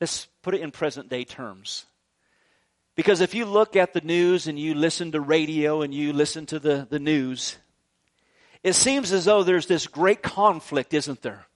Let's 0.00 0.26
put 0.42 0.54
it 0.54 0.62
in 0.62 0.70
present 0.70 1.08
day 1.08 1.24
terms. 1.24 1.84
Because 2.96 3.20
if 3.20 3.34
you 3.34 3.44
look 3.44 3.76
at 3.76 3.92
the 3.92 4.00
news 4.00 4.46
and 4.46 4.58
you 4.58 4.74
listen 4.74 5.12
to 5.12 5.20
radio 5.20 5.82
and 5.82 5.94
you 5.94 6.12
listen 6.12 6.46
to 6.46 6.58
the, 6.58 6.86
the 6.90 6.98
news, 6.98 7.56
it 8.62 8.74
seems 8.74 9.12
as 9.12 9.24
though 9.24 9.42
there's 9.42 9.66
this 9.66 9.86
great 9.86 10.22
conflict, 10.22 10.92
isn't 10.92 11.22
there? 11.22 11.46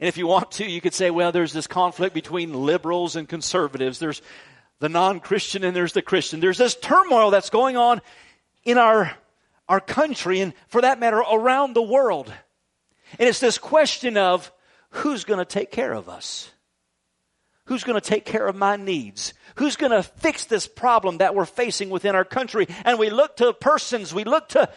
And 0.00 0.08
if 0.08 0.16
you 0.16 0.26
want 0.26 0.52
to, 0.52 0.64
you 0.64 0.80
could 0.80 0.94
say, 0.94 1.10
well, 1.10 1.32
there's 1.32 1.52
this 1.52 1.66
conflict 1.66 2.14
between 2.14 2.54
liberals 2.54 3.14
and 3.14 3.28
conservatives. 3.28 3.98
There's 3.98 4.22
the 4.80 4.88
non-Christian 4.88 5.64
and 5.64 5.76
there's 5.76 5.92
the 5.92 6.02
Christian. 6.02 6.40
There's 6.40 6.58
this 6.58 6.74
turmoil 6.74 7.30
that's 7.30 7.50
going 7.50 7.76
on 7.76 8.00
in 8.64 8.78
our, 8.78 9.12
our 9.68 9.80
country 9.80 10.40
and 10.40 10.54
for 10.68 10.80
that 10.80 10.98
matter 10.98 11.18
around 11.18 11.74
the 11.74 11.82
world. 11.82 12.32
And 13.18 13.28
it's 13.28 13.40
this 13.40 13.58
question 13.58 14.16
of 14.16 14.50
who's 14.90 15.24
going 15.24 15.38
to 15.38 15.44
take 15.44 15.70
care 15.70 15.92
of 15.92 16.08
us? 16.08 16.50
Who's 17.66 17.84
going 17.84 18.00
to 18.00 18.06
take 18.06 18.24
care 18.24 18.46
of 18.46 18.56
my 18.56 18.76
needs? 18.76 19.34
Who's 19.56 19.76
going 19.76 19.92
to 19.92 20.02
fix 20.02 20.46
this 20.46 20.66
problem 20.66 21.18
that 21.18 21.34
we're 21.34 21.44
facing 21.44 21.90
within 21.90 22.14
our 22.14 22.24
country? 22.24 22.66
And 22.84 22.98
we 22.98 23.10
look 23.10 23.36
to 23.36 23.52
persons, 23.52 24.12
we 24.12 24.24
look 24.24 24.48
to 24.50 24.68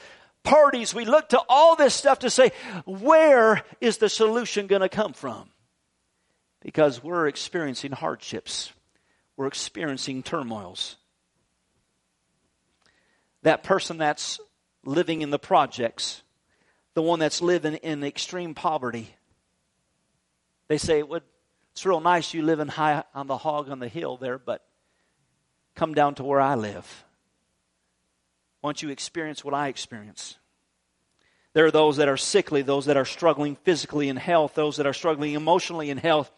parties, 0.44 0.94
we 0.94 1.06
look 1.06 1.30
to 1.30 1.42
all 1.50 1.76
this 1.76 1.96
stuff 1.96 2.20
to 2.20 2.30
say, 2.30 2.52
where 2.86 3.64
is 3.82 3.98
the 3.98 4.10
solution 4.10 4.68
going 4.68 4.84
to 4.84 4.90
come 4.90 5.14
from? 5.14 5.50
Because 6.62 7.04
we're 7.04 7.28
experiencing 7.28 7.92
hardships, 7.92 8.72
we're 9.36 9.48
experiencing 9.48 10.22
turmoils. 10.24 10.98
That 13.42 13.64
person 13.64 13.98
that's 13.98 14.40
living 14.84 15.22
in 15.22 15.32
the 15.32 15.40
projects, 15.40 16.22
the 16.94 17.02
one 17.02 17.20
that's 17.20 17.42
living 17.42 17.76
in 17.76 18.04
extreme 18.04 18.54
poverty, 18.54 19.14
they 20.68 20.78
say 20.78 21.00
it 21.00 21.10
would 21.10 21.24
it's 21.76 21.86
real 21.86 22.00
nice 22.00 22.34
you 22.34 22.42
living 22.42 22.70
high 22.70 23.04
on 23.14 23.28
the 23.28 23.36
hog 23.36 23.70
on 23.70 23.80
the 23.80 23.90
hill 23.90 24.16
there, 24.16 24.38
but 24.38 24.64
come 25.76 25.94
down 25.94 26.16
to 26.16 26.24
where 26.24 26.40
I 26.40 26.56
live. 26.56 27.04
Why 28.62 28.70
don't 28.70 28.82
you 28.82 28.92
experience 28.92 29.44
what 29.44 29.54
I 29.54 29.68
experience? 29.68 30.38
There 31.52 31.66
are 31.66 31.72
those 31.72 31.98
that 31.98 32.08
are 32.08 32.16
sickly, 32.16 32.62
those 32.62 32.86
that 32.86 32.96
are 32.96 33.04
struggling 33.04 33.58
physically 33.58 34.08
in 34.08 34.16
health, 34.16 34.54
those 34.54 34.78
that 34.78 34.88
are 34.88 34.94
struggling 34.94 35.34
emotionally 35.34 35.90
in 35.90 35.98
health, 35.98 36.32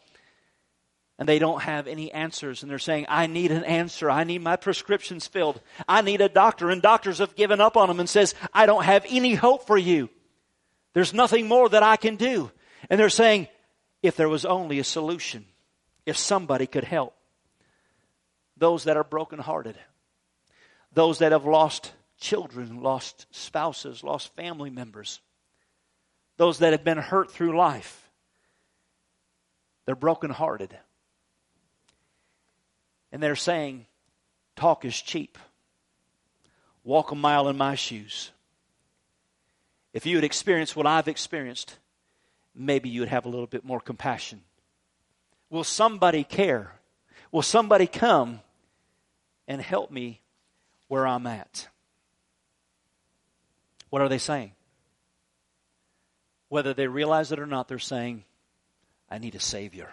and 1.20 1.30
they 1.30 1.38
don't 1.38 1.62
have 1.62 1.86
any 1.86 2.12
answers. 2.12 2.64
And 2.64 2.72
they're 2.72 2.80
saying, 2.80 3.06
I 3.08 3.28
need 3.28 3.52
an 3.52 3.64
answer. 3.64 4.10
I 4.10 4.24
need 4.24 4.42
my 4.42 4.56
prescriptions 4.56 5.28
filled. 5.28 5.62
I 5.88 6.02
need 6.02 6.22
a 6.22 6.30
doctor. 6.30 6.72
And 6.72 6.82
doctors 6.82 7.20
have 7.20 7.36
given 7.36 7.62
up 7.62 7.78
on 7.78 7.90
them 7.90 8.00
and 8.00 8.10
says, 8.10 8.34
I 8.56 8.66
don't 8.66 8.86
have 8.86 9.06
any 9.08 9.36
hope 9.36 9.68
for 9.68 9.78
you. 9.78 10.10
There's 10.96 11.14
nothing 11.14 11.48
more 11.48 11.70
that 11.70 11.84
I 11.84 11.96
can 11.96 12.16
do. 12.16 12.50
And 12.90 13.00
they're 13.00 13.10
saying, 13.10 13.50
if 14.02 14.16
there 14.16 14.30
was 14.30 14.46
only 14.46 14.80
a 14.80 14.84
solution, 14.84 15.46
if 16.06 16.18
somebody 16.18 16.68
could 16.68 16.84
help. 16.84 17.16
Those 18.56 18.86
that 18.86 18.98
are 18.98 19.04
brokenhearted, 19.04 19.78
those 20.94 21.20
that 21.20 21.32
have 21.32 21.46
lost 21.46 21.94
children, 22.20 22.82
lost 22.82 23.28
spouses, 23.32 24.04
lost 24.04 24.36
family 24.36 24.70
members, 24.70 25.22
those 26.38 26.60
that 26.60 26.72
have 26.72 26.84
been 26.84 26.98
hurt 26.98 27.32
through 27.32 27.58
life, 27.58 28.10
they're 29.86 29.96
brokenhearted. 29.96 30.76
And 33.12 33.24
they're 33.24 33.36
saying, 33.36 33.86
talk 34.56 34.86
is 34.86 35.00
cheap. 35.00 35.38
Walk 36.84 37.12
a 37.12 37.16
mile 37.16 37.48
in 37.48 37.58
my 37.58 37.76
shoes. 37.76 38.32
If 39.94 40.06
you 40.06 40.18
had 40.18 40.24
experienced 40.24 40.76
what 40.76 40.86
I've 40.86 41.08
experienced, 41.08 41.78
maybe 42.58 42.90
you 42.90 43.02
would 43.02 43.10
have 43.10 43.26
a 43.26 43.30
little 43.30 43.48
bit 43.48 43.64
more 43.64 43.80
compassion. 43.80 44.42
Will 45.50 45.64
somebody 45.64 46.24
care? 46.24 46.74
Will 47.32 47.42
somebody 47.42 47.88
come 47.88 48.42
and 49.48 49.62
help 49.62 49.92
me 49.92 50.22
where 50.88 51.06
I'm 51.06 51.28
at? 51.28 51.68
What 53.90 54.02
are 54.02 54.10
they 54.10 54.18
saying? 54.18 54.52
Whether 56.50 56.74
they 56.74 56.88
realize 56.88 57.32
it 57.32 57.40
or 57.40 57.46
not, 57.46 57.68
they're 57.68 57.80
saying, 57.80 58.24
I 59.10 59.18
need 59.18 59.36
a 59.36 59.40
Savior. 59.40 59.90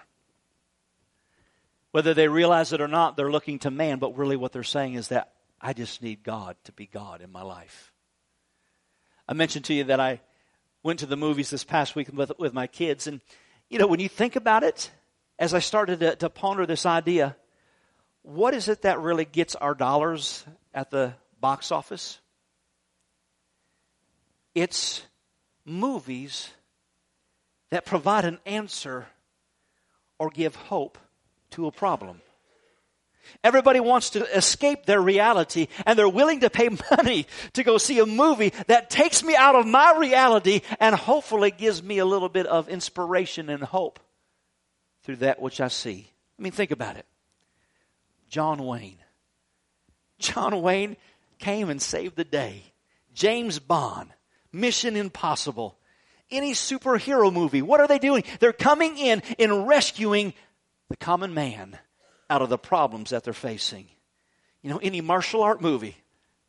Whether 1.93 2.15
they 2.15 2.27
realize 2.27 2.73
it 2.73 2.81
or 2.81 2.89
not, 2.89 3.17
they're 3.17 3.31
looking 3.31 3.61
to 3.61 3.71
man, 3.71 3.99
but 3.99 4.17
really 4.17 4.37
what 4.37 4.53
they're 4.53 4.65
saying 4.65 4.95
is 4.95 5.09
that 5.09 5.33
I 5.61 5.73
just 5.73 6.03
need 6.03 6.25
God 6.25 6.57
to 6.65 6.73
be 6.73 6.87
God 6.87 7.21
in 7.21 7.31
my 7.31 7.43
life. 7.43 7.93
I 9.29 9.35
mentioned 9.35 9.65
to 9.67 9.75
you 9.75 9.85
that 9.85 10.01
I 10.01 10.21
went 10.85 11.01
to 11.01 11.07
the 11.07 11.17
movies 11.17 11.51
this 11.51 11.65
past 11.65 11.97
week 11.97 12.09
with, 12.13 12.31
with 12.39 12.53
my 12.53 12.69
kids. 12.69 13.09
And, 13.09 13.21
you 13.69 13.81
know, 13.81 13.89
when 13.89 13.99
you 13.99 14.09
think 14.09 14.37
about 14.37 14.63
it, 14.63 14.93
as 15.39 15.53
I 15.53 15.59
started 15.59 15.99
to, 16.01 16.15
to 16.17 16.31
ponder 16.31 16.67
this 16.67 16.87
idea, 16.87 17.35
what 18.23 18.55
is 18.55 18.69
it 18.69 18.83
that 18.83 19.01
really 19.01 19.25
gets 19.25 19.57
our 19.57 19.75
dollars 19.75 20.45
at 20.73 20.91
the 20.91 21.15
box 21.41 21.73
office? 21.73 22.21
It's 24.55 25.03
movies 25.65 26.51
that 27.71 27.85
provide 27.85 28.25
an 28.25 28.39
answer 28.47 29.07
or 30.19 30.31
give 30.31 30.55
hope 30.55 30.99
to 31.51 31.67
a 31.67 31.73
problem. 31.73 32.21
Everybody 33.43 33.81
wants 33.81 34.11
to 34.11 34.37
escape 34.37 34.87
their 34.87 35.01
reality 35.01 35.69
and 35.87 35.99
they're 35.99 36.09
willing 36.09 36.41
to 36.41 36.51
pay 36.51 36.69
money 36.97 37.27
to 37.55 37.63
go 37.63 37.79
see 37.79 37.99
a 37.99 38.07
movie 38.07 38.53
that 38.67 38.91
takes 38.91 39.23
me 39.23 39.37
out 39.37 39.55
of 39.55 39.67
my 39.67 39.97
reality 39.99 40.61
and 40.81 40.95
hopefully 40.95 41.51
gives 41.51 41.83
me 41.83 41.99
a 41.99 42.05
little 42.05 42.29
bit 42.29 42.47
of 42.47 42.69
inspiration 42.69 43.51
and 43.51 43.63
hope 43.63 44.01
through 45.03 45.17
that 45.17 45.41
which 45.41 45.61
I 45.61 45.69
see. 45.69 46.11
I 46.39 46.43
mean, 46.43 46.53
think 46.53 46.71
about 46.71 46.97
it. 46.97 47.07
John 48.29 48.65
Wayne. 48.65 48.99
John 50.19 50.61
Wayne 50.63 50.97
came 51.39 51.71
and 51.71 51.81
saved 51.81 52.17
the 52.17 52.25
day. 52.25 52.73
James 53.15 53.59
Bond. 53.59 54.11
Mission 54.53 54.97
Impossible. 54.97 55.77
Any 56.31 56.53
superhero 56.53 57.33
movie. 57.33 57.63
What 57.63 57.81
are 57.81 57.87
they 57.87 57.99
doing? 57.99 58.25
They're 58.41 58.53
coming 58.53 58.97
in 58.97 59.23
and 59.39 59.69
rescuing 59.69 60.33
the 60.89 60.97
common 60.97 61.35
man 61.35 61.79
out 62.31 62.43
of 62.43 62.49
the 62.49 62.59
problems 62.59 63.11
that 63.11 63.25
they're 63.25 63.33
facing. 63.33 63.87
You 64.63 64.71
know, 64.71 64.79
any 64.79 65.01
martial 65.01 65.43
art 65.43 65.61
movie, 65.61 65.97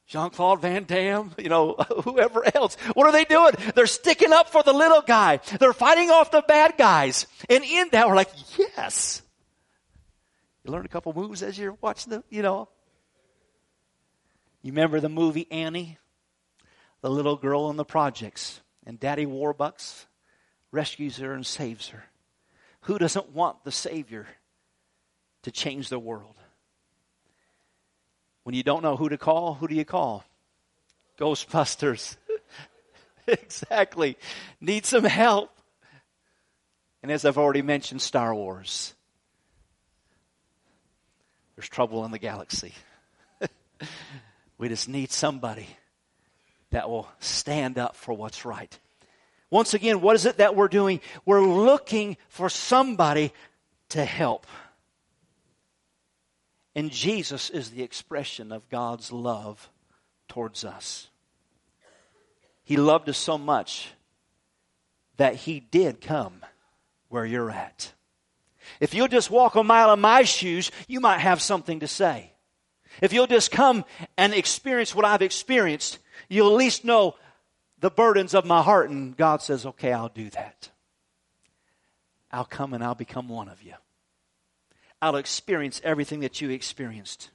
Jean 0.07 0.29
Claude 0.29 0.61
Van 0.61 0.83
Damme, 0.83 1.33
you 1.37 1.49
know, 1.49 1.73
whoever 2.03 2.43
else. 2.55 2.75
What 2.93 3.07
are 3.07 3.11
they 3.11 3.25
doing? 3.25 3.53
They're 3.75 3.87
sticking 3.87 4.31
up 4.31 4.49
for 4.49 4.63
the 4.63 4.73
little 4.73 5.01
guy. 5.01 5.39
They're 5.59 5.73
fighting 5.73 6.11
off 6.11 6.31
the 6.31 6.43
bad 6.47 6.77
guys. 6.77 7.27
And 7.49 7.63
in 7.63 7.89
that, 7.91 8.07
we're 8.07 8.15
like, 8.15 8.29
yes. 8.57 9.21
You 10.63 10.71
learn 10.71 10.85
a 10.85 10.89
couple 10.89 11.13
moves 11.13 11.43
as 11.43 11.57
you're 11.57 11.77
watching 11.81 12.11
the, 12.11 12.23
you 12.29 12.41
know. 12.41 12.69
You 14.61 14.71
remember 14.71 14.99
the 14.99 15.09
movie 15.09 15.47
Annie? 15.51 15.97
The 17.01 17.09
little 17.09 17.35
girl 17.35 17.69
in 17.69 17.75
the 17.75 17.85
projects. 17.85 18.61
And 18.85 18.99
Daddy 18.99 19.25
Warbucks 19.25 20.05
rescues 20.71 21.17
her 21.17 21.33
and 21.33 21.45
saves 21.45 21.89
her. 21.89 22.05
Who 22.81 22.99
doesn't 22.99 23.29
want 23.29 23.63
the 23.63 23.71
Savior? 23.71 24.27
To 25.45 25.51
change 25.51 25.89
the 25.89 25.99
world. 25.99 26.33
When 28.43 28.55
you 28.55 28.63
don't 28.63 28.81
know 28.81 28.95
who 28.95 29.09
to 29.09 29.17
call, 29.17 29.53
who 29.53 29.67
do 29.67 29.75
you 29.75 29.85
call? 29.85 30.23
Ghostbusters. 31.19 32.17
exactly. 33.27 34.17
Need 34.59 34.87
some 34.87 35.03
help. 35.03 35.51
And 37.03 37.11
as 37.11 37.25
I've 37.25 37.37
already 37.37 37.61
mentioned, 37.61 38.01
Star 38.01 38.33
Wars. 38.33 38.95
There's 41.55 41.69
trouble 41.69 42.03
in 42.05 42.11
the 42.11 42.17
galaxy. 42.17 42.73
we 44.57 44.67
just 44.67 44.89
need 44.89 45.11
somebody 45.11 45.67
that 46.71 46.89
will 46.89 47.07
stand 47.19 47.77
up 47.77 47.95
for 47.95 48.15
what's 48.15 48.45
right. 48.45 48.79
Once 49.51 49.75
again, 49.75 50.01
what 50.01 50.15
is 50.15 50.25
it 50.25 50.37
that 50.37 50.55
we're 50.55 50.67
doing? 50.67 51.01
We're 51.23 51.45
looking 51.45 52.17
for 52.29 52.49
somebody 52.49 53.31
to 53.89 54.03
help. 54.03 54.47
And 56.75 56.91
Jesus 56.91 57.49
is 57.49 57.69
the 57.69 57.83
expression 57.83 58.51
of 58.51 58.69
God's 58.69 59.11
love 59.11 59.69
towards 60.27 60.65
us. 60.65 61.09
He 62.63 62.75
loved 62.77 63.07
us 63.07 63.17
so 63.17 63.37
much 63.37 63.93
that 65.17 65.35
He 65.35 65.59
did 65.59 66.01
come 66.01 66.41
where 67.09 67.25
you're 67.25 67.51
at. 67.51 67.93
If 68.79 68.93
you'll 68.93 69.07
just 69.07 69.31
walk 69.31 69.55
a 69.55 69.63
mile 69.63 69.93
in 69.93 70.01
my 70.01 70.23
shoes, 70.23 70.71
you 70.87 70.99
might 70.99 71.19
have 71.19 71.41
something 71.41 71.79
to 71.79 71.87
say. 71.87 72.33
If 73.01 73.13
you'll 73.13 73.27
just 73.27 73.51
come 73.51 73.85
and 74.17 74.33
experience 74.33 74.95
what 74.95 75.05
I've 75.05 75.21
experienced, 75.21 75.99
you'll 76.29 76.49
at 76.49 76.57
least 76.57 76.83
know 76.83 77.15
the 77.79 77.91
burdens 77.91 78.33
of 78.33 78.45
my 78.45 78.61
heart. 78.61 78.89
And 78.89 79.15
God 79.15 79.41
says, 79.41 79.65
okay, 79.65 79.93
I'll 79.93 80.09
do 80.09 80.29
that. 80.31 80.71
I'll 82.31 82.45
come 82.45 82.73
and 82.73 82.83
I'll 82.83 82.95
become 82.95 83.29
one 83.29 83.47
of 83.47 83.61
you. 83.61 83.75
I'll 85.01 85.15
experience 85.15 85.81
everything 85.83 86.21
that 86.21 86.41
you 86.41 86.49
experienced. 86.49 87.29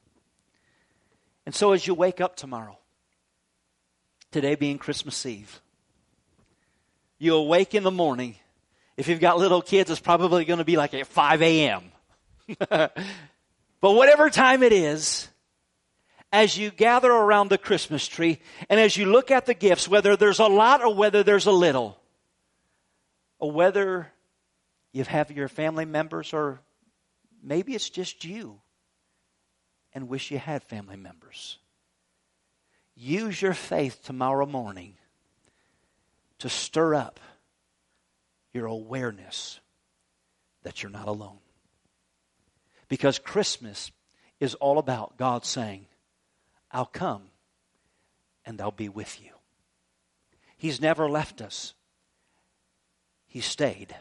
And 1.47 1.55
so 1.55 1.73
as 1.73 1.87
you 1.87 1.95
wake 1.95 2.21
up 2.21 2.37
tomorrow, 2.37 2.79
today 4.31 4.55
being 4.55 4.79
Christmas 4.79 5.25
Eve, 5.27 5.61
you 7.19 7.35
awake 7.35 7.75
in 7.75 7.83
the 7.83 7.91
morning. 7.91 8.37
If 8.97 9.09
you've 9.09 9.21
got 9.21 9.39
little 9.39 9.63
kids, 9.63 9.91
it's 9.91 10.01
probably 10.01 10.45
going 10.45 10.59
to 10.59 10.65
be 10.65 10.77
like 10.77 10.95
at 10.95 11.07
5 11.07 11.43
a.m. 11.43 11.85
but 12.69 12.93
whatever 13.81 14.31
time 14.31 14.63
it 14.63 14.73
is, 14.73 15.29
as 16.33 16.57
you 16.57 16.71
gather 16.71 17.11
around 17.11 17.49
the 17.51 17.59
Christmas 17.59 18.07
tree 18.07 18.39
and 18.69 18.79
as 18.79 18.97
you 18.97 19.07
look 19.07 19.31
at 19.31 19.47
the 19.47 19.55
gifts, 19.55 19.89
whether 19.89 20.17
there's 20.17 20.39
a 20.39 20.47
lot 20.47 20.83
or 20.83 20.95
whether 20.95 21.23
there's 21.23 21.47
a 21.47 21.53
little, 21.53 21.99
or 23.39 23.51
whether 23.51 24.13
you 24.93 25.05
have 25.05 25.31
your 25.31 25.49
family 25.49 25.85
members 25.85 26.33
or 26.33 26.61
maybe 27.43 27.75
it's 27.75 27.91
just 27.91 28.25
you 28.25 28.61
and 29.93 30.09
wish 30.09 30.31
you 30.31 30.39
had 30.39 30.63
family 30.63 30.97
members. 30.97 31.59
Use 32.95 33.41
your 33.41 33.55
faith 33.55 34.03
tomorrow 34.05 34.47
morning 34.47 34.95
to 36.39 36.49
stir 36.49 36.95
up 36.95 37.21
your 38.53 38.67
awareness 38.67 39.61
that 40.63 40.83
you're 40.83 40.91
not 40.91 41.09
alone. 41.09 41.39
Because 42.89 43.19
Christmas 43.19 43.91
is 44.41 44.55
all 44.55 44.79
about 44.79 45.17
God 45.17 45.45
saying, 45.45 45.87
I'll 46.73 46.87
come 46.87 47.23
and 48.45 48.61
I'll 48.61 48.71
be 48.71 48.89
with 48.89 49.21
you. 49.23 49.31
He's 50.57 50.81
never 50.81 51.09
left 51.09 51.41
us, 51.41 51.75
He 53.27 53.41
stayed. 53.41 53.95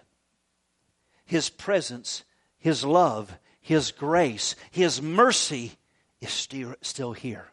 His 1.25 1.49
presence, 1.49 2.23
His 2.59 2.85
love, 2.85 3.37
His 3.61 3.91
grace, 3.91 4.55
His 4.71 5.01
mercy 5.01 5.73
is 6.21 6.31
still, 6.31 6.75
still 6.81 7.13
here. 7.13 7.47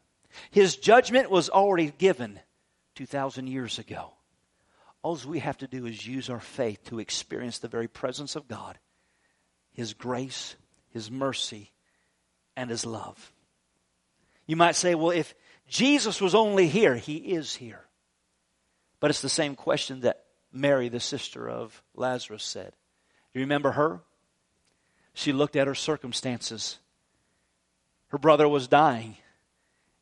His 0.50 0.76
judgment 0.76 1.30
was 1.30 1.48
already 1.48 1.92
given 1.96 2.38
2,000 2.96 3.46
years 3.46 3.78
ago. 3.78 4.12
All 5.02 5.18
we 5.26 5.38
have 5.38 5.58
to 5.58 5.66
do 5.66 5.86
is 5.86 6.06
use 6.06 6.28
our 6.28 6.40
faith 6.40 6.84
to 6.86 6.98
experience 6.98 7.58
the 7.58 7.68
very 7.68 7.88
presence 7.88 8.36
of 8.36 8.48
God, 8.48 8.78
His 9.72 9.94
grace, 9.94 10.56
His 10.90 11.10
mercy, 11.10 11.70
and 12.56 12.68
His 12.70 12.84
love. 12.84 13.32
You 14.46 14.56
might 14.56 14.76
say, 14.76 14.94
well, 14.94 15.10
if 15.10 15.34
Jesus 15.68 16.20
was 16.20 16.34
only 16.34 16.68
here, 16.68 16.94
he 16.94 17.16
is 17.16 17.54
here. 17.54 17.84
But 19.00 19.10
it's 19.10 19.22
the 19.22 19.28
same 19.28 19.56
question 19.56 20.00
that 20.00 20.24
Mary, 20.52 20.88
the 20.88 21.00
sister 21.00 21.48
of 21.48 21.82
Lazarus, 21.94 22.44
said. 22.44 22.72
Do 23.32 23.40
you 23.40 23.44
remember 23.44 23.72
her? 23.72 24.00
She 25.16 25.32
looked 25.32 25.56
at 25.56 25.66
her 25.66 25.74
circumstances. 25.74 26.78
Her 28.08 28.18
brother 28.18 28.46
was 28.46 28.68
dying 28.68 29.16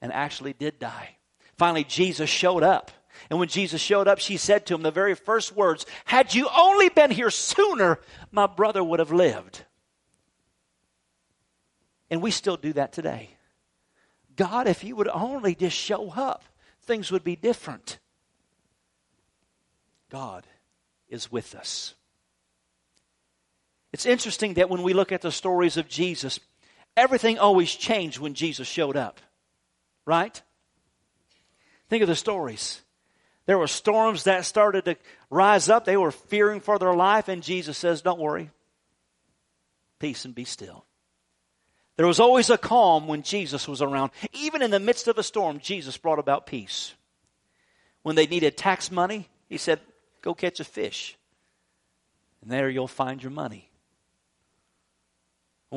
and 0.03 0.13
actually 0.13 0.55
did 0.55 0.81
die. 0.81 1.19
Finally, 1.57 1.85
Jesus 1.85 2.29
showed 2.29 2.65
up. 2.65 2.91
And 3.31 3.39
when 3.39 3.47
Jesus 3.47 3.81
showed 3.81 4.09
up, 4.09 4.19
she 4.19 4.37
said 4.37 4.67
to 4.67 4.75
him 4.75 4.83
the 4.83 4.91
very 4.91 5.15
first 5.15 5.55
words 5.55 5.87
Had 6.05 6.35
you 6.35 6.49
only 6.55 6.89
been 6.89 7.13
here 7.13 7.31
sooner, 7.31 8.01
my 8.33 8.49
brother 8.49 8.83
would 8.83 8.99
have 8.99 9.13
lived. 9.13 9.65
And 12.11 12.21
we 12.21 12.33
still 12.33 12.57
do 12.57 12.73
that 12.73 12.93
today. 12.93 13.31
God, 14.35 14.67
if 14.67 14.83
you 14.83 14.97
would 14.97 15.07
only 15.07 15.55
just 15.55 15.77
show 15.77 16.11
up, 16.11 16.43
things 16.83 17.13
would 17.13 17.23
be 17.23 17.37
different. 17.37 18.01
God 20.11 20.45
is 21.09 21.31
with 21.31 21.55
us. 21.55 21.95
It's 23.95 24.07
interesting 24.07 24.55
that 24.55 24.69
when 24.69 24.83
we 24.83 24.93
look 24.93 25.13
at 25.13 25.21
the 25.21 25.31
stories 25.31 25.77
of 25.77 25.87
Jesus, 25.87 26.41
everything 26.97 27.39
always 27.39 27.73
changed 27.73 28.19
when 28.19 28.35
Jesus 28.35 28.67
showed 28.67 28.97
up. 28.97 29.21
Right? 30.05 30.43
Think 31.89 32.03
of 32.03 32.09
the 32.09 32.17
stories. 32.17 32.83
There 33.47 33.57
were 33.57 33.69
storms 33.69 34.25
that 34.25 34.47
started 34.47 34.87
to 34.87 34.97
rise 35.31 35.69
up. 35.69 35.85
They 35.85 35.97
were 35.97 36.11
fearing 36.11 36.59
for 36.59 36.77
their 36.77 36.93
life, 36.93 37.29
and 37.29 37.41
Jesus 37.41 37.79
says, 37.79 38.03
Don't 38.03 38.19
worry. 38.19 38.51
Peace 40.01 40.25
and 40.25 40.35
be 40.35 40.45
still. 40.45 40.85
There 41.97 42.09
was 42.09 42.19
always 42.19 42.51
a 42.51 42.59
calm 42.59 43.07
when 43.07 43.23
Jesus 43.23 43.69
was 43.69 43.81
around. 43.81 44.11
Even 44.33 44.61
in 44.61 44.73
the 44.73 44.81
midst 44.81 45.07
of 45.07 45.19
a 45.19 45.23
storm, 45.23 45.61
Jesus 45.61 45.97
brought 45.97 46.19
about 46.19 46.47
peace. 46.47 46.95
When 48.03 48.17
they 48.17 48.27
needed 48.27 48.57
tax 48.57 48.91
money, 48.91 49.29
he 49.49 49.57
said, 49.57 49.79
Go 50.21 50.35
catch 50.35 50.59
a 50.59 50.65
fish. 50.65 51.17
And 52.43 52.51
there 52.51 52.69
you'll 52.69 52.89
find 52.89 53.23
your 53.23 53.31
money. 53.31 53.71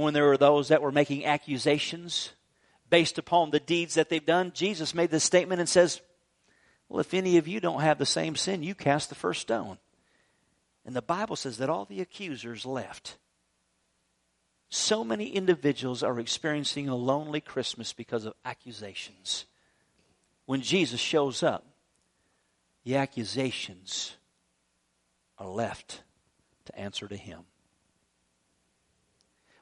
When 0.03 0.13
there 0.13 0.27
were 0.27 0.37
those 0.37 0.67
that 0.67 0.83
were 0.83 0.91
making 0.91 1.25
accusations 1.25 2.31
based 2.87 3.17
upon 3.17 3.49
the 3.49 3.59
deeds 3.59 3.95
that 3.95 4.09
they've 4.09 4.23
done, 4.23 4.51
Jesus 4.53 4.93
made 4.93 5.09
this 5.09 5.23
statement 5.23 5.59
and 5.59 5.67
says, 5.67 6.01
Well, 6.87 6.99
if 6.99 7.15
any 7.15 7.37
of 7.37 7.47
you 7.47 7.59
don't 7.59 7.81
have 7.81 7.97
the 7.97 8.05
same 8.05 8.35
sin, 8.35 8.61
you 8.61 8.75
cast 8.75 9.09
the 9.09 9.15
first 9.15 9.41
stone. 9.41 9.79
And 10.85 10.95
the 10.95 11.01
Bible 11.01 11.35
says 11.35 11.57
that 11.57 11.69
all 11.69 11.85
the 11.85 11.99
accusers 11.99 12.63
left. 12.63 13.17
So 14.69 15.03
many 15.03 15.29
individuals 15.29 16.03
are 16.03 16.19
experiencing 16.19 16.87
a 16.87 16.95
lonely 16.95 17.41
Christmas 17.41 17.91
because 17.91 18.25
of 18.25 18.35
accusations. 18.45 19.45
When 20.45 20.61
Jesus 20.61 20.99
shows 20.99 21.41
up, 21.41 21.65
the 22.83 22.97
accusations 22.97 24.15
are 25.39 25.49
left 25.49 26.03
to 26.65 26.79
answer 26.79 27.07
to 27.07 27.17
Him. 27.17 27.45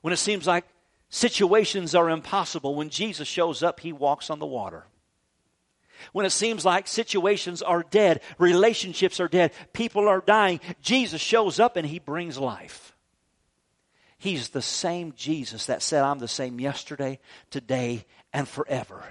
When 0.06 0.13
it 0.13 0.18
seems 0.18 0.46
like 0.46 0.65
situations 1.10 1.96
are 1.96 2.12
impossible, 2.12 2.76
when 2.76 2.91
Jesus 2.91 3.28
shows 3.28 3.63
up, 3.63 3.80
He 3.80 3.91
walks 3.91 4.30
on 4.30 4.38
the 4.38 4.46
water. 4.46 4.86
When 6.12 6.28
it 6.28 6.32
seems 6.32 6.63
like 6.63 6.88
situations 6.88 7.63
are 7.63 7.82
dead, 7.82 8.22
relationships 8.38 9.20
are 9.20 9.28
dead, 9.28 9.52
people 9.74 10.08
are 10.08 10.22
dying, 10.22 10.60
Jesus 10.80 11.22
shows 11.22 11.60
up 11.60 11.76
and 11.76 11.88
He 11.88 11.98
brings 11.98 12.38
life. 12.38 12.96
He's 14.20 14.50
the 14.50 14.62
same 14.62 15.13
Jesus 15.13 15.65
that 15.65 15.82
said, 15.82 16.04
I'm 16.04 16.20
the 16.20 16.28
same 16.28 16.60
yesterday, 16.60 17.18
today, 17.50 18.06
and 18.32 18.48
forever. 18.48 19.04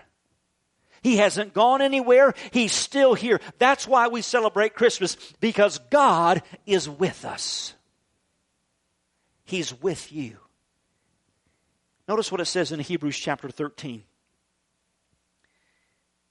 He 1.02 1.16
hasn't 1.16 1.54
gone 1.54 1.82
anywhere. 1.82 2.34
He's 2.52 2.70
still 2.70 3.14
here. 3.14 3.40
That's 3.58 3.88
why 3.88 4.06
we 4.06 4.22
celebrate 4.22 4.76
Christmas, 4.76 5.16
because 5.40 5.80
God 5.90 6.44
is 6.66 6.88
with 6.88 7.24
us. 7.24 7.74
He's 9.44 9.74
with 9.82 10.12
you. 10.12 10.38
Notice 12.06 12.30
what 12.30 12.40
it 12.40 12.46
says 12.46 12.72
in 12.72 12.80
Hebrews 12.80 13.16
chapter 13.16 13.48
13. 13.48 14.02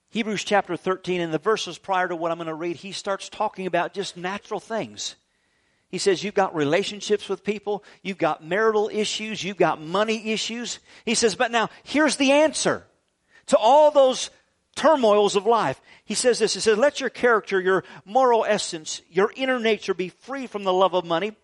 Hebrews 0.10 0.44
chapter 0.44 0.78
13, 0.78 1.22
in 1.22 1.32
the 1.32 1.40
verses 1.40 1.80
prior 1.80 2.08
to 2.08 2.16
what 2.16 2.32
I'm 2.32 2.38
going 2.38 2.48
to 2.48 2.54
read, 2.54 2.76
he 2.76 2.92
starts 2.92 3.30
talking 3.30 3.66
about 3.66 3.96
just 3.96 4.16
natural 4.16 4.60
things. 4.60 5.16
He 5.90 5.98
says, 5.98 6.24
You've 6.24 6.36
got 6.36 6.56
relationships 6.56 7.28
with 7.28 7.44
people, 7.44 7.84
you've 8.04 8.20
got 8.20 8.46
marital 8.46 8.90
issues, 8.94 9.44
you've 9.44 9.58
got 9.58 9.82
money 9.82 10.32
issues. 10.32 10.80
He 11.04 11.16
says, 11.16 11.36
But 11.36 11.50
now, 11.50 11.70
here's 11.84 12.18
the 12.18 12.32
answer 12.32 12.86
to 13.48 13.58
all 13.58 13.90
those 13.90 14.30
turmoils 14.76 15.36
of 15.36 15.48
life. 15.48 15.82
He 16.06 16.14
says 16.14 16.38
this 16.38 16.54
He 16.54 16.60
says, 16.60 16.78
Let 16.78 17.00
your 17.00 17.10
character, 17.10 17.60
your 17.60 17.84
moral 18.06 18.46
essence, 18.48 19.02
your 19.10 19.32
inner 19.36 19.60
nature 19.60 19.96
be 19.96 20.10
free 20.10 20.46
from 20.46 20.64
the 20.64 20.74
love 20.74 20.94
of 20.94 21.06
money. 21.06 21.36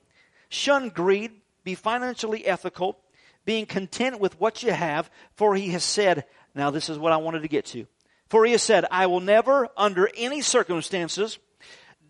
Shun 0.49 0.89
greed, 0.89 1.31
be 1.63 1.73
financially 1.73 2.45
ethical, 2.45 2.99
being 3.49 3.65
content 3.65 4.19
with 4.19 4.39
what 4.39 4.61
you 4.61 4.71
have, 4.71 5.09
for 5.33 5.55
he 5.55 5.69
has 5.69 5.83
said, 5.83 6.23
Now, 6.53 6.69
this 6.69 6.87
is 6.87 6.99
what 6.99 7.11
I 7.11 7.17
wanted 7.17 7.41
to 7.41 7.47
get 7.47 7.65
to. 7.73 7.87
For 8.27 8.45
he 8.45 8.51
has 8.51 8.61
said, 8.61 8.85
I 8.91 9.07
will 9.07 9.21
never, 9.21 9.69
under 9.75 10.07
any 10.15 10.41
circumstances, 10.41 11.39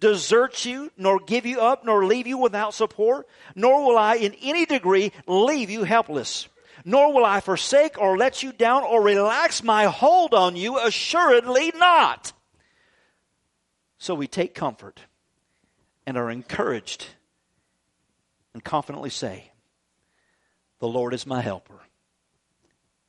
desert 0.01 0.65
you, 0.65 0.91
nor 0.97 1.17
give 1.17 1.45
you 1.45 1.61
up, 1.61 1.85
nor 1.85 2.05
leave 2.05 2.27
you 2.27 2.37
without 2.37 2.73
support, 2.73 3.25
nor 3.55 3.85
will 3.87 3.97
I 3.97 4.15
in 4.15 4.35
any 4.41 4.65
degree 4.65 5.13
leave 5.27 5.69
you 5.69 5.85
helpless. 5.85 6.49
Nor 6.83 7.13
will 7.13 7.23
I 7.23 7.39
forsake 7.39 7.97
or 7.97 8.17
let 8.17 8.43
you 8.43 8.51
down 8.51 8.83
or 8.83 9.01
relax 9.01 9.63
my 9.63 9.85
hold 9.85 10.33
on 10.33 10.57
you, 10.57 10.77
assuredly 10.77 11.71
not. 11.77 12.33
So 13.97 14.13
we 14.13 14.27
take 14.27 14.53
comfort 14.53 14.99
and 16.05 16.17
are 16.17 16.29
encouraged 16.29 17.05
and 18.53 18.61
confidently 18.61 19.09
say, 19.09 19.53
The 20.79 20.87
Lord 20.87 21.13
is 21.13 21.25
my 21.25 21.41
helper 21.41 21.79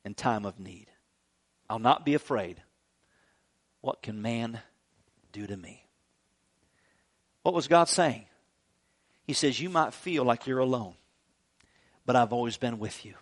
in 0.03 0.13
time 0.13 0.45
of 0.45 0.59
need. 0.59 0.87
I'll 1.69 1.79
not 1.79 2.05
be 2.05 2.13
afraid. 2.13 2.61
What 3.79 4.01
can 4.01 4.21
man 4.21 4.59
do 5.31 5.47
to 5.47 5.55
me? 5.55 5.85
What 7.43 7.55
was 7.55 7.67
God 7.67 7.85
saying? 7.85 8.25
He 9.23 9.33
says, 9.33 9.59
You 9.59 9.69
might 9.69 9.93
feel 9.93 10.23
like 10.23 10.45
you're 10.45 10.59
alone, 10.59 10.95
but 12.05 12.15
I've 12.15 12.33
always 12.33 12.57
been 12.57 12.79
with 12.79 13.05
you. 13.05 13.15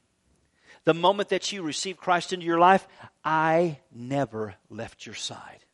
The 0.85 0.93
moment 0.93 1.29
that 1.29 1.51
you 1.51 1.62
received 1.62 1.99
Christ 1.99 2.33
into 2.33 2.45
your 2.45 2.59
life, 2.59 2.88
I 3.23 3.79
never 3.93 4.55
left 4.69 5.05
your 5.05 5.15
side. 5.15 5.65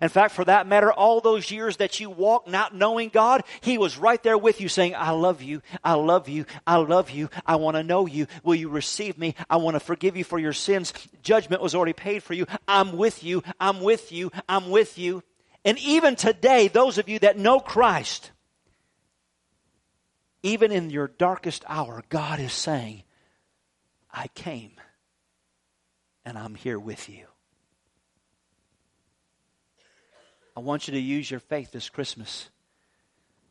In 0.00 0.08
fact, 0.08 0.34
for 0.34 0.44
that 0.44 0.66
matter, 0.66 0.92
all 0.92 1.20
those 1.20 1.50
years 1.50 1.78
that 1.78 2.00
you 2.00 2.10
walked 2.10 2.48
not 2.48 2.74
knowing 2.74 3.08
God, 3.08 3.42
He 3.60 3.78
was 3.78 3.98
right 3.98 4.22
there 4.22 4.38
with 4.38 4.60
you 4.60 4.68
saying, 4.68 4.94
I 4.96 5.10
love 5.10 5.42
you, 5.42 5.62
I 5.82 5.94
love 5.94 6.28
you, 6.28 6.46
I 6.66 6.76
love 6.76 7.10
you, 7.10 7.30
I 7.46 7.56
want 7.56 7.76
to 7.76 7.82
know 7.82 8.06
you. 8.06 8.26
Will 8.42 8.54
you 8.54 8.68
receive 8.68 9.18
me? 9.18 9.34
I 9.48 9.56
want 9.56 9.74
to 9.74 9.80
forgive 9.80 10.16
you 10.16 10.24
for 10.24 10.38
your 10.38 10.52
sins. 10.52 10.92
Judgment 11.22 11.62
was 11.62 11.74
already 11.74 11.92
paid 11.92 12.22
for 12.22 12.34
you. 12.34 12.46
I'm 12.66 12.96
with 12.96 13.24
you, 13.24 13.42
I'm 13.60 13.80
with 13.80 14.12
you, 14.12 14.30
I'm 14.48 14.70
with 14.70 14.98
you. 14.98 15.22
And 15.64 15.78
even 15.78 16.16
today, 16.16 16.68
those 16.68 16.98
of 16.98 17.08
you 17.08 17.18
that 17.20 17.38
know 17.38 17.60
Christ, 17.60 18.30
even 20.42 20.72
in 20.72 20.90
your 20.90 21.08
darkest 21.08 21.64
hour, 21.68 22.02
God 22.08 22.40
is 22.40 22.52
saying, 22.52 23.02
I 24.12 24.28
came 24.28 24.72
and 26.24 26.36
I'm 26.36 26.54
here 26.54 26.78
with 26.78 27.08
you. 27.08 27.27
I 30.58 30.60
want 30.60 30.88
you 30.88 30.94
to 30.94 31.00
use 31.00 31.30
your 31.30 31.38
faith 31.38 31.70
this 31.70 31.88
Christmas 31.88 32.48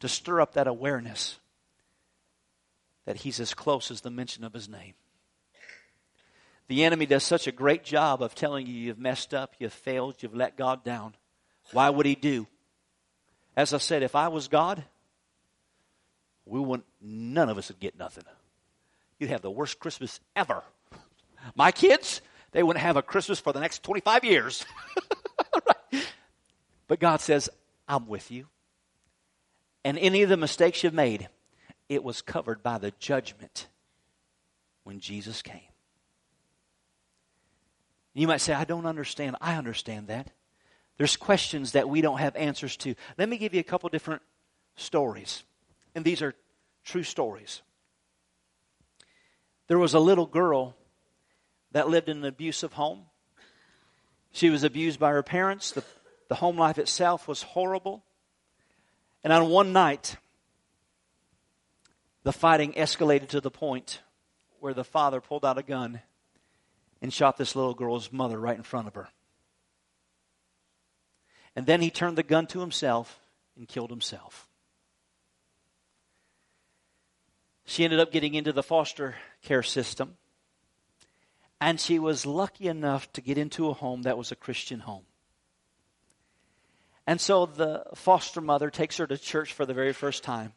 to 0.01 0.09
stir 0.09 0.41
up 0.41 0.55
that 0.55 0.67
awareness 0.67 1.39
that 3.05 3.15
He's 3.15 3.39
as 3.39 3.53
close 3.53 3.91
as 3.91 4.01
the 4.01 4.09
mention 4.09 4.43
of 4.43 4.51
His 4.51 4.67
name. 4.67 4.93
The 6.67 6.83
enemy 6.83 7.05
does 7.05 7.23
such 7.23 7.47
a 7.47 7.53
great 7.53 7.85
job 7.85 8.21
of 8.21 8.35
telling 8.35 8.67
you 8.67 8.73
you've 8.73 8.99
messed 8.99 9.33
up, 9.33 9.53
you've 9.57 9.71
failed, 9.71 10.15
you've 10.19 10.35
let 10.35 10.57
God 10.57 10.83
down. 10.83 11.15
Why 11.71 11.89
would 11.89 12.05
He 12.05 12.15
do? 12.15 12.45
As 13.55 13.73
I 13.73 13.77
said, 13.77 14.03
if 14.03 14.13
I 14.13 14.27
was 14.27 14.49
God, 14.49 14.83
we 16.45 16.59
wouldn't, 16.59 16.87
none 17.01 17.47
of 17.47 17.57
us 17.57 17.69
would 17.69 17.79
get 17.79 17.97
nothing. 17.97 18.25
You'd 19.17 19.29
have 19.29 19.41
the 19.41 19.49
worst 19.49 19.79
Christmas 19.79 20.19
ever. 20.35 20.61
My 21.55 21.71
kids, 21.71 22.19
they 22.51 22.63
wouldn't 22.63 22.83
have 22.83 22.97
a 22.97 23.01
Christmas 23.01 23.39
for 23.39 23.53
the 23.53 23.61
next 23.61 23.81
25 23.83 24.25
years. 24.25 24.65
But 26.87 26.99
God 26.99 27.21
says, 27.21 27.49
I'm 27.87 28.07
with 28.07 28.31
you. 28.31 28.47
And 29.83 29.97
any 29.97 30.21
of 30.23 30.29
the 30.29 30.37
mistakes 30.37 30.83
you've 30.83 30.93
made, 30.93 31.29
it 31.89 32.03
was 32.03 32.21
covered 32.21 32.63
by 32.63 32.77
the 32.77 32.91
judgment 32.99 33.67
when 34.83 34.99
Jesus 34.99 35.41
came. 35.41 35.61
You 38.13 38.27
might 38.27 38.41
say, 38.41 38.53
I 38.53 38.63
don't 38.63 38.85
understand. 38.85 39.35
I 39.39 39.55
understand 39.55 40.07
that. 40.07 40.31
There's 40.97 41.15
questions 41.15 41.73
that 41.73 41.87
we 41.87 42.01
don't 42.01 42.17
have 42.17 42.35
answers 42.35 42.75
to. 42.77 42.95
Let 43.17 43.29
me 43.29 43.37
give 43.37 43.53
you 43.53 43.59
a 43.59 43.63
couple 43.63 43.89
different 43.89 44.23
stories. 44.75 45.43
And 45.93 46.03
these 46.03 46.21
are 46.21 46.33
true 46.83 47.03
stories. 47.03 47.61
There 49.67 49.77
was 49.77 49.93
a 49.93 49.99
little 49.99 50.25
girl 50.25 50.75
that 51.73 51.89
lived 51.89 52.09
in 52.09 52.17
an 52.17 52.25
abusive 52.25 52.73
home. 52.73 53.03
She 54.31 54.49
was 54.49 54.63
abused 54.63 54.99
by 54.99 55.11
her 55.11 55.23
parents. 55.23 55.71
The 55.71 55.83
the 56.29 56.35
home 56.35 56.57
life 56.57 56.77
itself 56.77 57.27
was 57.27 57.41
horrible. 57.41 58.03
And 59.23 59.33
on 59.33 59.49
one 59.49 59.73
night, 59.73 60.17
the 62.23 62.33
fighting 62.33 62.73
escalated 62.73 63.29
to 63.29 63.41
the 63.41 63.51
point 63.51 64.01
where 64.59 64.73
the 64.73 64.83
father 64.83 65.21
pulled 65.21 65.45
out 65.45 65.57
a 65.57 65.63
gun 65.63 66.01
and 67.01 67.13
shot 67.13 67.37
this 67.37 67.55
little 67.55 67.73
girl's 67.73 68.11
mother 68.11 68.39
right 68.39 68.57
in 68.57 68.63
front 68.63 68.87
of 68.87 68.95
her. 68.95 69.07
And 71.55 71.65
then 71.65 71.81
he 71.81 71.89
turned 71.89 72.17
the 72.17 72.23
gun 72.23 72.45
to 72.47 72.59
himself 72.59 73.19
and 73.55 73.67
killed 73.67 73.89
himself. 73.89 74.47
She 77.65 77.83
ended 77.83 77.99
up 77.99 78.11
getting 78.11 78.35
into 78.35 78.53
the 78.53 78.61
foster 78.61 79.15
care 79.41 79.63
system. 79.63 80.17
And 81.59 81.79
she 81.79 81.97
was 81.97 82.25
lucky 82.25 82.67
enough 82.67 83.11
to 83.13 83.21
get 83.21 83.39
into 83.39 83.69
a 83.69 83.73
home 83.73 84.03
that 84.03 84.17
was 84.17 84.31
a 84.31 84.35
Christian 84.35 84.81
home. 84.81 85.06
And 87.07 87.21
so 87.21 87.45
the 87.45 87.85
foster 87.95 88.41
mother 88.41 88.69
takes 88.69 88.97
her 88.97 89.07
to 89.07 89.17
church 89.17 89.53
for 89.53 89.65
the 89.65 89.73
very 89.73 89.93
first 89.93 90.23
time 90.23 90.51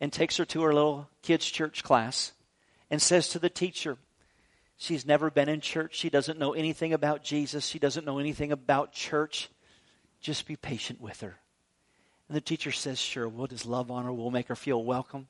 and 0.00 0.12
takes 0.12 0.36
her 0.36 0.44
to 0.46 0.62
her 0.62 0.72
little 0.72 1.08
kids' 1.22 1.50
church 1.50 1.82
class 1.82 2.32
and 2.88 3.02
says 3.02 3.30
to 3.30 3.40
the 3.40 3.50
teacher, 3.50 3.98
She's 4.78 5.06
never 5.06 5.30
been 5.30 5.48
in 5.48 5.62
church. 5.62 5.96
She 5.96 6.10
doesn't 6.10 6.38
know 6.38 6.52
anything 6.52 6.92
about 6.92 7.24
Jesus. 7.24 7.66
She 7.66 7.78
doesn't 7.78 8.04
know 8.04 8.18
anything 8.18 8.52
about 8.52 8.92
church. 8.92 9.48
Just 10.20 10.46
be 10.46 10.54
patient 10.54 11.00
with 11.00 11.22
her. 11.22 11.34
And 12.28 12.36
the 12.36 12.42
teacher 12.42 12.70
says, 12.70 13.00
Sure, 13.00 13.26
we'll 13.26 13.46
just 13.46 13.66
love 13.66 13.90
on 13.90 14.04
her. 14.04 14.12
We'll 14.12 14.30
make 14.30 14.48
her 14.48 14.56
feel 14.56 14.84
welcome. 14.84 15.28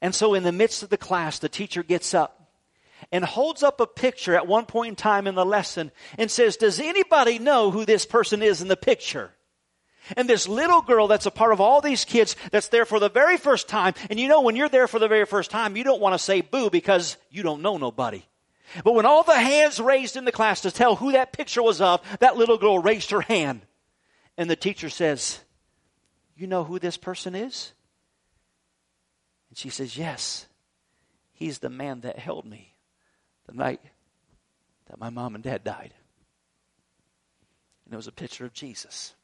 And 0.00 0.14
so, 0.14 0.34
in 0.34 0.44
the 0.44 0.50
midst 0.50 0.82
of 0.82 0.88
the 0.88 0.96
class, 0.96 1.38
the 1.38 1.48
teacher 1.48 1.82
gets 1.82 2.14
up 2.14 2.50
and 3.12 3.22
holds 3.22 3.62
up 3.62 3.80
a 3.80 3.86
picture 3.86 4.34
at 4.34 4.46
one 4.46 4.64
point 4.64 4.88
in 4.88 4.96
time 4.96 5.26
in 5.26 5.34
the 5.34 5.44
lesson 5.44 5.92
and 6.16 6.30
says, 6.30 6.56
Does 6.56 6.80
anybody 6.80 7.38
know 7.38 7.70
who 7.70 7.84
this 7.84 8.06
person 8.06 8.42
is 8.42 8.62
in 8.62 8.68
the 8.68 8.76
picture? 8.76 9.30
And 10.16 10.28
this 10.28 10.48
little 10.48 10.82
girl 10.82 11.08
that's 11.08 11.26
a 11.26 11.30
part 11.30 11.52
of 11.52 11.60
all 11.60 11.80
these 11.80 12.04
kids 12.04 12.36
that's 12.50 12.68
there 12.68 12.84
for 12.84 13.00
the 13.00 13.08
very 13.08 13.36
first 13.36 13.68
time. 13.68 13.94
And 14.10 14.20
you 14.20 14.28
know, 14.28 14.42
when 14.42 14.56
you're 14.56 14.68
there 14.68 14.86
for 14.86 14.98
the 14.98 15.08
very 15.08 15.24
first 15.24 15.50
time, 15.50 15.76
you 15.76 15.84
don't 15.84 16.00
want 16.00 16.14
to 16.14 16.18
say 16.18 16.40
boo 16.40 16.70
because 16.70 17.16
you 17.30 17.42
don't 17.42 17.62
know 17.62 17.78
nobody. 17.78 18.22
But 18.82 18.94
when 18.94 19.06
all 19.06 19.22
the 19.22 19.38
hands 19.38 19.80
raised 19.80 20.16
in 20.16 20.24
the 20.24 20.32
class 20.32 20.62
to 20.62 20.70
tell 20.70 20.96
who 20.96 21.12
that 21.12 21.32
picture 21.32 21.62
was 21.62 21.80
of, 21.80 22.00
that 22.20 22.36
little 22.36 22.58
girl 22.58 22.78
raised 22.78 23.10
her 23.10 23.20
hand. 23.20 23.62
And 24.36 24.50
the 24.50 24.56
teacher 24.56 24.90
says, 24.90 25.40
You 26.36 26.46
know 26.46 26.64
who 26.64 26.78
this 26.78 26.96
person 26.96 27.34
is? 27.34 27.72
And 29.50 29.58
she 29.58 29.70
says, 29.70 29.96
Yes. 29.96 30.46
He's 31.32 31.58
the 31.58 31.68
man 31.68 32.00
that 32.02 32.18
held 32.18 32.46
me 32.46 32.74
the 33.46 33.54
night 33.54 33.80
that 34.86 34.98
my 35.00 35.10
mom 35.10 35.34
and 35.34 35.42
dad 35.42 35.64
died. 35.64 35.92
And 37.84 37.92
it 37.92 37.96
was 37.96 38.06
a 38.06 38.12
picture 38.12 38.44
of 38.44 38.52
Jesus. 38.52 39.14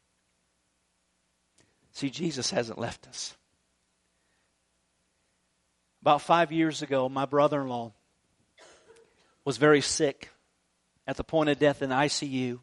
See, 1.93 2.11
Jesus 2.11 2.51
hasn't 2.51 2.79
left 2.79 3.07
us. 3.09 3.37
About 6.03 6.23
five 6.23 6.51
years 6.51 6.83
ago, 6.83 7.09
my 7.09 7.27
brother 7.27 7.61
in 7.61 7.69
law 7.69 7.93
was 9.45 9.59
very 9.59 9.81
sick 9.81 10.31
at 11.07 11.17
the 11.17 11.25
point 11.25 11.51
of 11.51 11.59
death 11.59 11.83
in 11.83 11.91
ICU. 11.91 12.61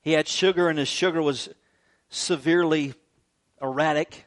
He 0.00 0.12
had 0.12 0.26
sugar, 0.26 0.68
and 0.68 0.78
his 0.78 0.88
sugar 0.88 1.22
was 1.22 1.48
severely 2.08 2.94
erratic, 3.60 4.26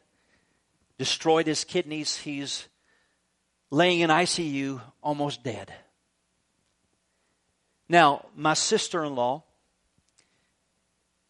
destroyed 0.97 1.47
his 1.47 1.63
kidneys. 1.63 2.17
He's 2.17 2.67
laying 3.71 4.01
in 4.01 4.09
ICU, 4.09 4.81
almost 5.01 5.43
dead. 5.43 5.73
Now, 7.87 8.27
my 8.35 8.53
sister 8.53 9.03
in 9.03 9.15
law 9.15 9.43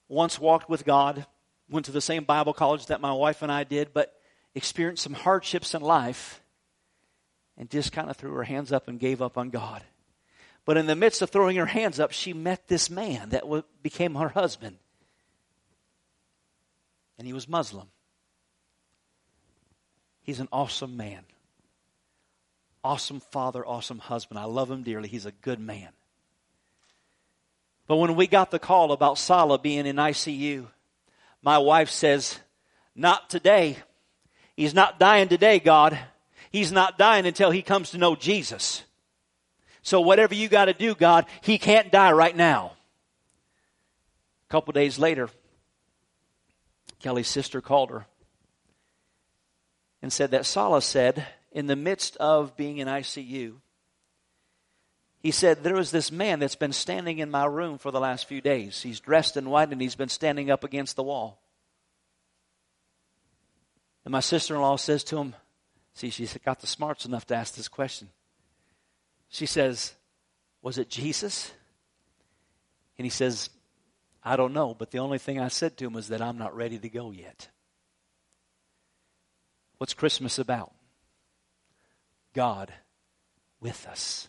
once 0.08 0.40
walked 0.40 0.70
with 0.70 0.86
God 0.86 1.26
went 1.70 1.86
to 1.86 1.92
the 1.92 2.02
same 2.02 2.24
Bible 2.24 2.54
college 2.54 2.88
that 2.88 3.02
my 3.02 3.14
wife 3.14 3.42
and 3.42 3.52
I 3.52 3.64
did, 3.64 3.94
but 3.94 4.14
experienced 4.56 5.04
some 5.04 5.14
hardships 5.14 5.74
in 5.74 5.82
life 5.82 6.42
and 7.58 7.70
just 7.70 7.92
kind 7.92 8.10
of 8.10 8.18
threw 8.18 8.34
her 8.34 8.44
hands 8.44 8.72
up 8.72 8.88
and 8.88 9.00
gave 9.00 9.22
up 9.22 9.38
on 9.38 9.50
God. 9.50 9.84
But 10.66 10.78
in 10.78 10.86
the 10.86 10.96
midst 10.96 11.22
of 11.22 11.30
throwing 11.30 11.58
her 11.58 11.66
hands 11.66 12.00
up, 12.00 12.12
she 12.12 12.34
met 12.34 12.68
this 12.68 12.90
man 12.90 13.30
that 13.30 13.44
became 13.82 14.16
her 14.16 14.30
husband. 14.30 14.78
And 17.18 17.28
he 17.28 17.34
was 17.34 17.48
Muslim. 17.48 17.88
He's 20.22 20.40
an 20.40 20.48
awesome 20.52 20.96
man. 20.96 21.24
Awesome 22.84 23.20
father, 23.20 23.66
awesome 23.66 24.00
husband. 24.00 24.40
I 24.40 24.46
love 24.46 24.72
him 24.72 24.84
dearly. 24.84 25.10
He's 25.10 25.26
a 25.26 25.32
good 25.32 25.60
man. 25.60 25.90
But 27.88 27.98
when 27.98 28.16
we 28.16 28.28
got 28.28 28.52
the 28.52 28.60
call 28.60 28.92
about 28.92 29.18
Salah 29.18 29.58
being 29.58 29.86
in 29.86 29.96
ICU, 29.96 30.68
my 31.42 31.58
wife 31.58 31.90
says, 31.90 32.40
Not 32.96 33.30
today. 33.30 33.78
He's 34.56 34.74
not 34.74 35.00
dying 35.00 35.30
today, 35.30 35.60
God. 35.60 35.98
He's 36.52 36.72
not 36.72 36.98
dying 36.98 37.26
until 37.26 37.52
he 37.52 37.62
comes 37.62 37.92
to 37.92 37.98
know 37.98 38.16
Jesus. 38.16 38.84
So 39.82 40.02
whatever 40.02 40.36
you 40.36 40.50
got 40.50 40.66
to 40.66 40.74
do, 40.74 40.96
God, 40.96 41.26
he 41.42 41.58
can't 41.58 41.92
die 41.92 42.12
right 42.12 42.36
now. 42.36 42.74
A 44.48 44.52
couple 44.52 44.74
days 44.74 45.00
later, 45.00 45.30
Kelly's 47.00 47.28
sister 47.28 47.62
called 47.62 47.92
her 47.92 48.06
and 50.02 50.12
said 50.12 50.32
that 50.32 50.46
Salah 50.46 50.82
said, 50.82 51.26
in 51.52 51.68
the 51.68 51.76
midst 51.76 52.18
of 52.18 52.56
being 52.56 52.78
in 52.78 52.88
ICU, 52.88 53.56
he 55.22 55.32
said, 55.32 55.64
There 55.64 55.76
was 55.76 55.92
this 55.92 56.12
man 56.12 56.40
that's 56.40 56.56
been 56.56 56.74
standing 56.74 57.20
in 57.20 57.30
my 57.30 57.46
room 57.46 57.78
for 57.78 57.92
the 57.92 58.00
last 58.00 58.26
few 58.26 58.42
days. 58.42 58.82
He's 58.82 59.00
dressed 59.00 59.38
in 59.38 59.50
white 59.50 59.72
and 59.72 59.82
he's 59.82 59.96
been 59.96 60.10
standing 60.10 60.50
up 60.50 60.64
against 60.64 60.96
the 60.96 61.04
wall. 61.04 61.42
And 64.06 64.12
my 64.12 64.22
sister 64.22 64.56
in 64.56 64.62
law 64.62 64.78
says 64.78 65.04
to 65.06 65.18
him, 65.18 65.36
See, 65.94 66.10
she's 66.10 66.38
got 66.46 66.62
the 66.62 66.68
smarts 66.68 67.06
enough 67.06 67.26
to 67.28 67.36
ask 67.36 67.56
this 67.56 67.68
question. 67.68 68.10
She 69.28 69.46
says, 69.46 69.94
Was 70.62 70.78
it 70.78 70.90
Jesus? 70.90 71.52
And 72.98 73.06
he 73.06 73.10
says, 73.10 73.50
I 74.24 74.36
don't 74.36 74.54
know, 74.54 74.74
but 74.74 74.92
the 74.92 75.00
only 75.00 75.18
thing 75.18 75.40
I 75.40 75.48
said 75.48 75.78
to 75.78 75.86
him 75.86 75.94
was 75.94 76.10
that 76.10 76.22
I'm 76.22 76.38
not 76.38 76.56
ready 76.56 76.78
to 76.80 76.90
go 76.90 77.12
yet. 77.12 77.50
What's 79.78 79.94
Christmas 79.94 80.40
about? 80.40 80.74
God 82.34 82.74
with 83.62 83.88
us. 83.88 84.28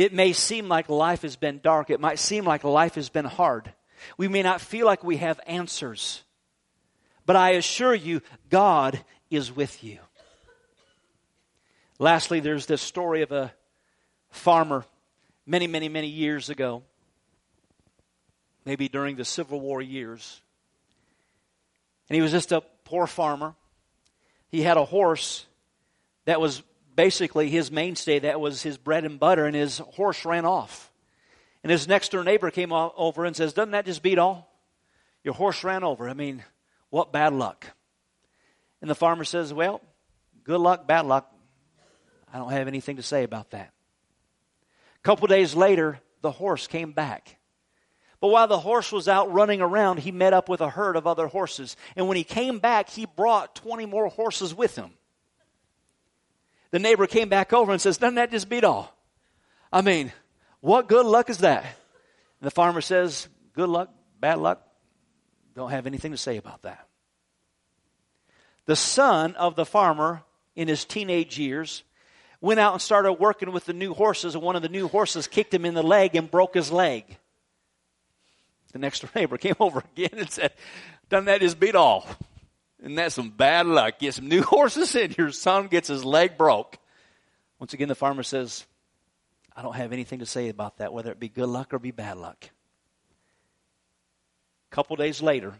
It 0.00 0.14
may 0.14 0.32
seem 0.32 0.66
like 0.66 0.88
life 0.88 1.20
has 1.20 1.36
been 1.36 1.60
dark. 1.62 1.90
It 1.90 2.00
might 2.00 2.18
seem 2.18 2.46
like 2.46 2.64
life 2.64 2.94
has 2.94 3.10
been 3.10 3.26
hard. 3.26 3.70
We 4.16 4.28
may 4.28 4.42
not 4.42 4.62
feel 4.62 4.86
like 4.86 5.04
we 5.04 5.18
have 5.18 5.38
answers. 5.46 6.22
But 7.26 7.36
I 7.36 7.50
assure 7.50 7.94
you, 7.94 8.22
God 8.48 9.04
is 9.30 9.54
with 9.54 9.84
you. 9.84 9.98
Lastly, 11.98 12.40
there's 12.40 12.64
this 12.64 12.80
story 12.80 13.20
of 13.20 13.30
a 13.30 13.52
farmer 14.30 14.86
many, 15.44 15.66
many, 15.66 15.90
many 15.90 16.08
years 16.08 16.48
ago, 16.48 16.82
maybe 18.64 18.88
during 18.88 19.16
the 19.16 19.24
Civil 19.26 19.60
War 19.60 19.82
years. 19.82 20.40
And 22.08 22.14
he 22.16 22.22
was 22.22 22.32
just 22.32 22.52
a 22.52 22.62
poor 22.84 23.06
farmer. 23.06 23.54
He 24.48 24.62
had 24.62 24.78
a 24.78 24.84
horse 24.86 25.44
that 26.24 26.40
was 26.40 26.62
basically 27.00 27.48
his 27.48 27.72
mainstay, 27.72 28.18
that 28.18 28.42
was 28.42 28.62
his 28.62 28.76
bread 28.76 29.06
and 29.06 29.18
butter, 29.18 29.46
and 29.46 29.56
his 29.56 29.78
horse 29.78 30.26
ran 30.26 30.44
off. 30.44 30.92
And 31.62 31.72
his 31.72 31.88
next 31.88 32.12
door 32.12 32.22
neighbor 32.22 32.50
came 32.50 32.74
over 32.74 33.24
and 33.24 33.34
says, 33.34 33.54
Doesn't 33.54 33.70
that 33.70 33.86
just 33.86 34.02
beat 34.02 34.18
all? 34.18 34.52
Your 35.24 35.32
horse 35.32 35.64
ran 35.64 35.82
over. 35.82 36.10
I 36.10 36.12
mean, 36.12 36.44
what 36.90 37.10
bad 37.10 37.32
luck. 37.32 37.66
And 38.82 38.90
the 38.90 38.94
farmer 38.94 39.24
says, 39.24 39.50
Well, 39.50 39.80
good 40.44 40.60
luck, 40.60 40.86
bad 40.86 41.06
luck. 41.06 41.32
I 42.30 42.36
don't 42.36 42.52
have 42.52 42.68
anything 42.68 42.96
to 42.96 43.02
say 43.02 43.24
about 43.24 43.52
that. 43.52 43.72
A 44.96 45.02
couple 45.02 45.26
days 45.26 45.54
later, 45.54 46.00
the 46.20 46.30
horse 46.30 46.66
came 46.66 46.92
back. 46.92 47.38
But 48.20 48.28
while 48.28 48.46
the 48.46 48.60
horse 48.60 48.92
was 48.92 49.08
out 49.08 49.32
running 49.32 49.62
around, 49.62 50.00
he 50.00 50.12
met 50.12 50.34
up 50.34 50.50
with 50.50 50.60
a 50.60 50.68
herd 50.68 50.96
of 50.96 51.06
other 51.06 51.28
horses. 51.28 51.78
And 51.96 52.08
when 52.08 52.18
he 52.18 52.24
came 52.24 52.58
back, 52.58 52.90
he 52.90 53.06
brought 53.06 53.54
20 53.54 53.86
more 53.86 54.08
horses 54.08 54.54
with 54.54 54.76
him. 54.76 54.90
The 56.70 56.78
neighbor 56.78 57.06
came 57.06 57.28
back 57.28 57.52
over 57.52 57.72
and 57.72 57.80
says, 57.80 57.98
Doesn't 57.98 58.14
that 58.16 58.30
just 58.30 58.48
beat 58.48 58.64
all? 58.64 58.96
I 59.72 59.82
mean, 59.82 60.12
what 60.60 60.88
good 60.88 61.06
luck 61.06 61.30
is 61.30 61.38
that? 61.38 61.64
And 61.64 62.46
the 62.46 62.50
farmer 62.50 62.80
says, 62.80 63.28
Good 63.54 63.68
luck, 63.68 63.90
bad 64.20 64.38
luck. 64.38 64.62
Don't 65.54 65.70
have 65.70 65.86
anything 65.86 66.12
to 66.12 66.16
say 66.16 66.36
about 66.36 66.62
that. 66.62 66.86
The 68.66 68.76
son 68.76 69.34
of 69.34 69.56
the 69.56 69.66
farmer 69.66 70.22
in 70.54 70.68
his 70.68 70.84
teenage 70.84 71.38
years 71.38 71.82
went 72.40 72.60
out 72.60 72.72
and 72.72 72.80
started 72.80 73.14
working 73.14 73.52
with 73.52 73.66
the 73.66 73.72
new 73.72 73.92
horses, 73.92 74.34
and 74.34 74.44
one 74.44 74.56
of 74.56 74.62
the 74.62 74.68
new 74.68 74.88
horses 74.88 75.26
kicked 75.26 75.52
him 75.52 75.64
in 75.64 75.74
the 75.74 75.82
leg 75.82 76.14
and 76.14 76.30
broke 76.30 76.54
his 76.54 76.70
leg. 76.70 77.04
The 78.72 78.78
next 78.78 79.04
neighbor 79.14 79.38
came 79.38 79.56
over 79.58 79.82
again 79.92 80.18
and 80.18 80.30
said, 80.30 80.52
Doesn't 81.08 81.26
that 81.26 81.40
just 81.40 81.58
beat 81.58 81.74
all? 81.74 82.06
Isn't 82.80 82.94
that 82.94 83.12
some 83.12 83.30
bad 83.30 83.66
luck? 83.66 83.98
Get 83.98 84.14
some 84.14 84.28
new 84.28 84.42
horses 84.46 84.94
in, 84.94 85.14
your 85.16 85.30
son 85.30 85.68
gets 85.68 85.88
his 85.88 86.04
leg 86.04 86.36
broke. 86.38 86.78
Once 87.58 87.74
again, 87.74 87.88
the 87.88 87.94
farmer 87.94 88.22
says, 88.22 88.64
I 89.54 89.62
don't 89.62 89.76
have 89.76 89.92
anything 89.92 90.20
to 90.20 90.26
say 90.26 90.48
about 90.48 90.78
that, 90.78 90.92
whether 90.92 91.12
it 91.12 91.20
be 91.20 91.28
good 91.28 91.48
luck 91.48 91.74
or 91.74 91.78
be 91.78 91.90
bad 91.90 92.16
luck. 92.16 92.48
A 94.70 94.74
couple 94.74 94.96
days 94.96 95.20
later, 95.20 95.54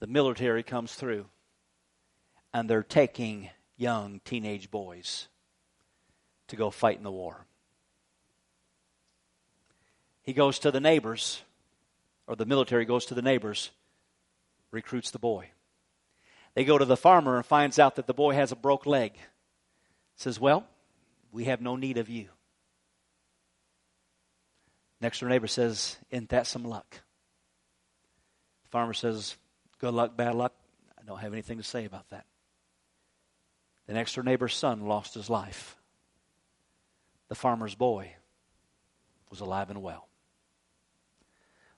the 0.00 0.06
military 0.06 0.62
comes 0.62 0.94
through 0.94 1.26
and 2.52 2.68
they're 2.68 2.82
taking 2.82 3.48
young 3.76 4.20
teenage 4.24 4.70
boys 4.70 5.28
to 6.48 6.56
go 6.56 6.70
fight 6.70 6.98
in 6.98 7.04
the 7.04 7.10
war. 7.10 7.46
He 10.22 10.32
goes 10.32 10.58
to 10.60 10.70
the 10.70 10.80
neighbors, 10.80 11.42
or 12.26 12.34
the 12.34 12.46
military 12.46 12.84
goes 12.84 13.06
to 13.06 13.14
the 13.14 13.22
neighbors, 13.22 13.70
recruits 14.70 15.10
the 15.10 15.18
boy. 15.18 15.50
They 16.54 16.64
go 16.64 16.78
to 16.78 16.84
the 16.84 16.96
farmer 16.96 17.36
and 17.36 17.44
finds 17.44 17.78
out 17.78 17.96
that 17.96 18.06
the 18.06 18.14
boy 18.14 18.34
has 18.34 18.52
a 18.52 18.56
broke 18.56 18.86
leg. 18.86 19.18
Says, 20.16 20.40
"Well, 20.40 20.66
we 21.30 21.44
have 21.44 21.60
no 21.60 21.76
need 21.76 21.98
of 21.98 22.08
you." 22.08 22.30
Next 25.00 25.20
door 25.20 25.28
neighbor 25.28 25.46
says, 25.46 25.98
"Isn't 26.10 26.30
that 26.30 26.46
some 26.46 26.64
luck?" 26.64 27.02
The 28.62 28.70
farmer 28.70 28.94
says, 28.94 29.36
"Good 29.78 29.92
luck, 29.92 30.16
bad 30.16 30.34
luck. 30.34 30.54
I 30.98 31.02
don't 31.02 31.18
have 31.18 31.34
anything 31.34 31.58
to 31.58 31.64
say 31.64 31.84
about 31.84 32.08
that." 32.08 32.26
The 33.86 33.92
next 33.92 34.14
door 34.14 34.24
neighbor's 34.24 34.54
son 34.54 34.86
lost 34.86 35.14
his 35.14 35.28
life. 35.28 35.76
The 37.28 37.34
farmer's 37.34 37.74
boy 37.74 38.16
was 39.28 39.40
alive 39.40 39.68
and 39.68 39.82
well. 39.82 40.08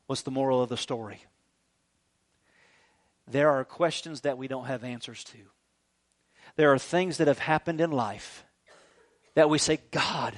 What's 0.06 0.22
the 0.22 0.30
moral 0.30 0.62
of 0.62 0.68
the 0.68 0.76
story? 0.76 1.24
There 3.30 3.50
are 3.50 3.64
questions 3.64 4.22
that 4.22 4.38
we 4.38 4.48
don't 4.48 4.66
have 4.66 4.84
answers 4.84 5.24
to. 5.24 5.38
There 6.56 6.72
are 6.72 6.78
things 6.78 7.18
that 7.18 7.28
have 7.28 7.38
happened 7.38 7.80
in 7.80 7.90
life 7.90 8.44
that 9.34 9.50
we 9.50 9.58
say, 9.58 9.78
God, 9.90 10.36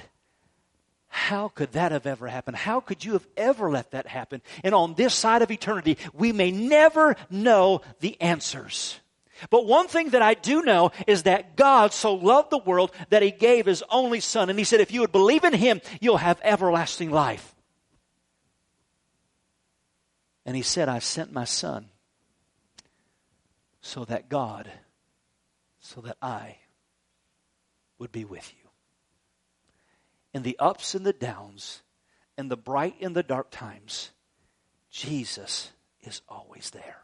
how 1.07 1.49
could 1.49 1.73
that 1.73 1.91
have 1.91 2.05
ever 2.05 2.27
happened? 2.27 2.57
How 2.57 2.79
could 2.79 3.03
you 3.03 3.13
have 3.13 3.27
ever 3.35 3.69
let 3.69 3.91
that 3.91 4.07
happen? 4.07 4.41
And 4.63 4.75
on 4.75 4.93
this 4.93 5.13
side 5.13 5.41
of 5.41 5.51
eternity, 5.51 5.97
we 6.13 6.31
may 6.31 6.51
never 6.51 7.15
know 7.29 7.81
the 7.99 8.19
answers. 8.21 8.99
But 9.49 9.65
one 9.65 9.87
thing 9.87 10.09
that 10.09 10.21
I 10.21 10.35
do 10.35 10.61
know 10.61 10.91
is 11.07 11.23
that 11.23 11.55
God 11.55 11.93
so 11.93 12.13
loved 12.13 12.51
the 12.51 12.59
world 12.59 12.91
that 13.09 13.23
He 13.23 13.31
gave 13.31 13.65
His 13.65 13.83
only 13.89 14.19
Son. 14.19 14.49
And 14.49 14.59
He 14.59 14.65
said, 14.65 14.81
if 14.81 14.91
you 14.91 15.01
would 15.01 15.11
believe 15.11 15.43
in 15.43 15.53
Him, 15.53 15.81
you'll 15.99 16.17
have 16.17 16.39
everlasting 16.43 17.09
life. 17.09 17.55
And 20.45 20.55
He 20.55 20.61
said, 20.61 20.87
I've 20.87 21.03
sent 21.03 21.33
my 21.33 21.45
Son 21.45 21.87
so 23.81 24.05
that 24.05 24.29
God, 24.29 24.71
so 25.79 26.01
that 26.01 26.17
I 26.21 26.57
would 27.97 28.11
be 28.11 28.25
with 28.25 28.51
you. 28.53 28.69
In 30.33 30.43
the 30.43 30.57
ups 30.59 30.95
and 30.95 31.05
the 31.05 31.13
downs, 31.13 31.81
in 32.37 32.47
the 32.47 32.57
bright 32.57 32.95
and 33.01 33.15
the 33.15 33.23
dark 33.23 33.51
times, 33.51 34.11
Jesus 34.89 35.71
is 36.01 36.21
always 36.29 36.69
there. 36.69 36.97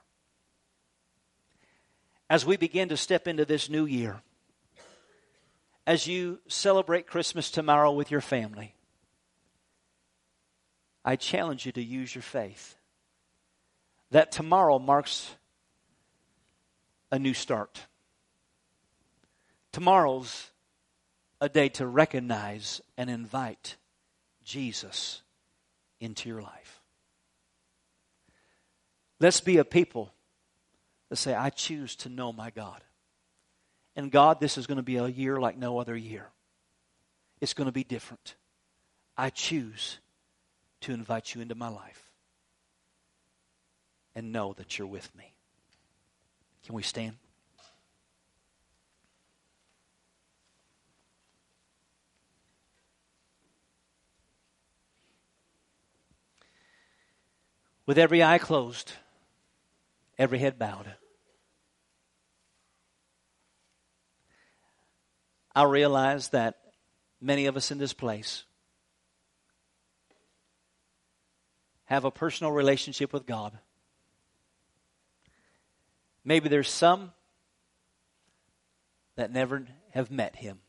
As 2.29 2.45
we 2.45 2.57
begin 2.57 2.89
to 2.89 2.97
step 2.97 3.27
into 3.27 3.45
this 3.45 3.69
new 3.69 3.85
year, 3.85 4.21
as 5.85 6.05
you 6.05 6.39
celebrate 6.47 7.07
Christmas 7.07 7.49
tomorrow 7.49 7.91
with 7.91 8.11
your 8.11 8.21
family, 8.21 8.75
I 11.05 11.15
challenge 11.15 11.65
you 11.65 11.71
to 11.71 11.81
use 11.81 12.13
your 12.13 12.21
faith. 12.21 12.75
That 14.11 14.31
tomorrow 14.31 14.79
marks 14.79 15.35
a 17.11 17.19
new 17.19 17.33
start. 17.33 17.87
Tomorrow's 19.71 20.51
a 21.39 21.49
day 21.49 21.69
to 21.69 21.85
recognize 21.85 22.81
and 22.97 23.09
invite 23.09 23.75
Jesus 24.43 25.21
into 25.99 26.29
your 26.29 26.41
life. 26.41 26.81
Let's 29.19 29.41
be 29.41 29.57
a 29.57 29.65
people 29.65 30.13
that 31.09 31.15
say, 31.15 31.33
I 31.33 31.49
choose 31.49 31.95
to 31.97 32.09
know 32.09 32.31
my 32.31 32.49
God. 32.49 32.83
And 33.95 34.11
God, 34.11 34.39
this 34.39 34.57
is 34.57 34.67
going 34.67 34.77
to 34.77 34.83
be 34.83 34.97
a 34.97 35.07
year 35.07 35.39
like 35.39 35.57
no 35.57 35.79
other 35.79 35.95
year. 35.95 36.27
It's 37.41 37.53
going 37.53 37.65
to 37.65 37.71
be 37.71 37.83
different. 37.83 38.35
I 39.17 39.29
choose 39.29 39.99
to 40.81 40.93
invite 40.93 41.33
you 41.33 41.41
into 41.41 41.55
my 41.55 41.69
life 41.69 42.11
and 44.15 44.31
know 44.31 44.53
that 44.57 44.77
you're 44.77 44.87
with 44.87 45.13
me. 45.15 45.33
Can 46.67 46.75
we 46.75 46.83
stand? 46.83 47.15
With 57.85 57.97
every 57.97 58.21
eye 58.21 58.37
closed, 58.37 58.91
every 60.19 60.39
head 60.39 60.59
bowed. 60.59 60.93
I 65.55 65.63
realize 65.63 66.27
that 66.31 66.57
many 67.21 67.45
of 67.45 67.55
us 67.55 67.71
in 67.71 67.77
this 67.77 67.93
place 67.93 68.43
have 71.85 72.03
a 72.03 72.11
personal 72.11 72.51
relationship 72.51 73.13
with 73.13 73.25
God. 73.25 73.57
Maybe 76.27 76.49
there's 76.49 76.69
some 76.69 77.13
that 79.15 79.31
never 79.31 79.65
have 79.91 80.11
met 80.11 80.35
him. 80.35 80.59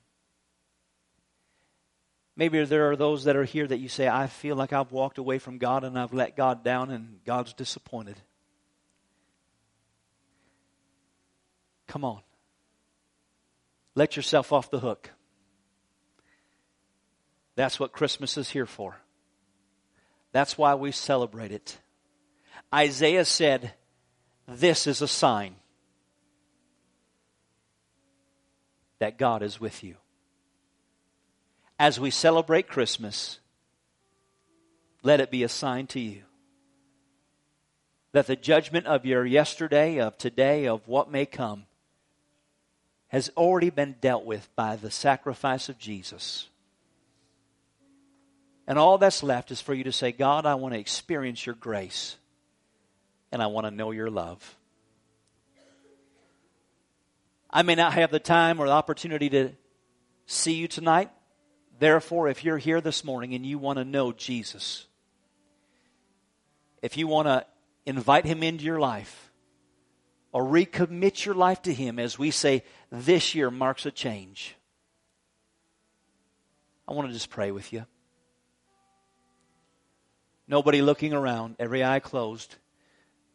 Maybe 2.37 2.64
there 2.64 2.92
are 2.92 2.94
those 2.94 3.25
that 3.25 3.35
are 3.35 3.42
here 3.42 3.66
that 3.66 3.79
you 3.79 3.88
say, 3.88 4.07
I 4.07 4.29
feel 4.29 4.55
like 4.55 4.73
I've 4.73 4.92
walked 4.92 5.18
away 5.18 5.40
from 5.40 5.59
God 5.59 5.83
and 5.83 5.99
I've 5.99 6.14
let 6.14 6.37
God 6.37 6.62
down 6.62 6.92
and 6.92 7.18
God's 7.27 7.55
disappointed. 7.55 8.14
Come 11.88 12.05
on. 12.05 12.21
Let 13.97 14.14
yourself 14.14 14.53
off 14.53 14.71
the 14.71 14.79
hook. 14.79 15.11
That's 17.57 17.81
what 17.81 17.90
Christmas 17.90 18.38
is 18.38 18.49
here 18.49 18.66
for. 18.66 18.97
That's 20.31 20.57
why 20.57 20.77
we 20.77 20.92
celebrate 20.92 21.51
it. 21.51 21.81
Isaiah 22.73 23.25
said, 23.25 23.73
this 24.48 24.87
is 24.87 25.02
a 25.02 25.08
sign 25.08 25.54
that 28.98 29.18
God 29.18 29.42
is 29.42 29.61
with 29.61 29.84
you. 29.84 29.96
As 31.78 32.00
we 32.00 32.11
celebrate 32.11 32.66
Christmas, 32.66 33.38
let 35.02 35.20
it 35.20 35.30
be 35.30 35.42
a 35.42 35.48
sign 35.48 35.87
to 35.88 36.00
you 36.00 36.22
that 38.12 38.26
the 38.26 38.37
judgment 38.37 38.87
of 38.87 39.04
your 39.04 39.24
yesterday, 39.24 40.00
of 40.00 40.16
today, 40.16 40.66
of 40.66 40.88
what 40.88 41.11
may 41.12 41.26
come, 41.26 41.66
has 43.08 43.30
already 43.37 43.70
been 43.70 43.96
dealt 44.00 44.24
with 44.24 44.48
by 44.56 44.76
the 44.76 44.90
sacrifice 44.90 45.68
of 45.68 45.78
Jesus. 45.78 46.48
And 48.66 48.78
all 48.78 48.98
that's 48.98 49.22
left 49.22 49.50
is 49.50 49.61
for 49.61 49.74
you 49.74 49.84
to 49.84 49.92
say, 49.92 50.11
God, 50.11 50.46
I 50.46 50.54
want 50.54 50.74
to 50.74 50.80
experience 50.80 51.44
your 51.44 51.54
grace 51.54 52.16
and 53.32 53.42
I 53.42 53.46
want 53.46 53.66
to 53.66 53.70
know 53.70 53.90
your 53.90 54.10
love. 54.10 54.56
I 57.50 57.62
may 57.62 57.74
not 57.74 57.94
have 57.94 58.10
the 58.10 58.18
time 58.18 58.60
or 58.60 58.66
the 58.66 58.72
opportunity 58.72 59.30
to 59.30 59.52
see 60.26 60.54
you 60.54 60.68
tonight. 60.68 61.10
Therefore, 61.78 62.28
if 62.28 62.44
you're 62.44 62.58
here 62.58 62.80
this 62.80 63.04
morning 63.04 63.34
and 63.34 63.46
you 63.46 63.58
want 63.58 63.78
to 63.78 63.84
know 63.84 64.12
Jesus, 64.12 64.86
if 66.82 66.96
you 66.96 67.06
want 67.06 67.26
to 67.26 67.46
invite 67.86 68.24
him 68.24 68.42
into 68.42 68.64
your 68.64 68.80
life 68.80 69.32
or 70.32 70.44
recommit 70.44 71.24
your 71.24 71.34
life 71.34 71.62
to 71.62 71.72
him, 71.72 71.98
as 71.98 72.18
we 72.18 72.30
say, 72.30 72.64
this 72.90 73.34
year 73.34 73.50
marks 73.50 73.86
a 73.86 73.90
change, 73.90 74.54
I 76.86 76.92
want 76.92 77.08
to 77.08 77.14
just 77.14 77.30
pray 77.30 77.50
with 77.50 77.72
you. 77.72 77.86
Nobody 80.46 80.80
looking 80.82 81.12
around, 81.12 81.56
every 81.58 81.84
eye 81.84 82.00
closed. 82.00 82.56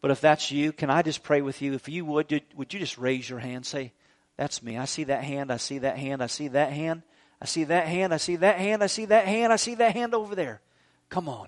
But 0.03 0.11
if 0.11 0.19
that's 0.19 0.51
you, 0.51 0.73
can 0.73 0.89
I 0.89 1.01
just 1.01 1.23
pray 1.23 1.41
with 1.41 1.61
you? 1.61 1.75
If 1.75 1.87
you 1.87 2.03
would, 2.03 2.43
would 2.57 2.73
you 2.73 2.79
just 2.81 2.97
raise 2.97 3.29
your 3.29 3.39
hand? 3.39 3.65
Say, 3.65 3.93
That's 4.35 4.61
me. 4.61 4.77
I 4.77 4.83
see 4.83 5.05
that 5.05 5.23
hand. 5.23 5.49
I 5.49 5.55
see 5.55 5.77
that 5.77 5.97
hand. 5.97 6.21
I 6.21 6.27
see 6.27 6.49
that 6.49 6.73
hand. 6.73 7.03
I 7.41 7.45
see 7.45 7.63
that 7.63 7.87
hand. 7.87 8.13
I 8.13 8.17
see 8.17 8.35
that 8.35 8.57
hand. 8.57 8.83
I 8.83 8.87
see 8.87 9.05
that 9.05 9.27
hand. 9.27 9.53
I 9.53 9.55
see 9.55 9.75
that 9.75 9.93
hand 9.93 10.13
over 10.13 10.35
there. 10.35 10.59
Come 11.07 11.29
on. 11.29 11.47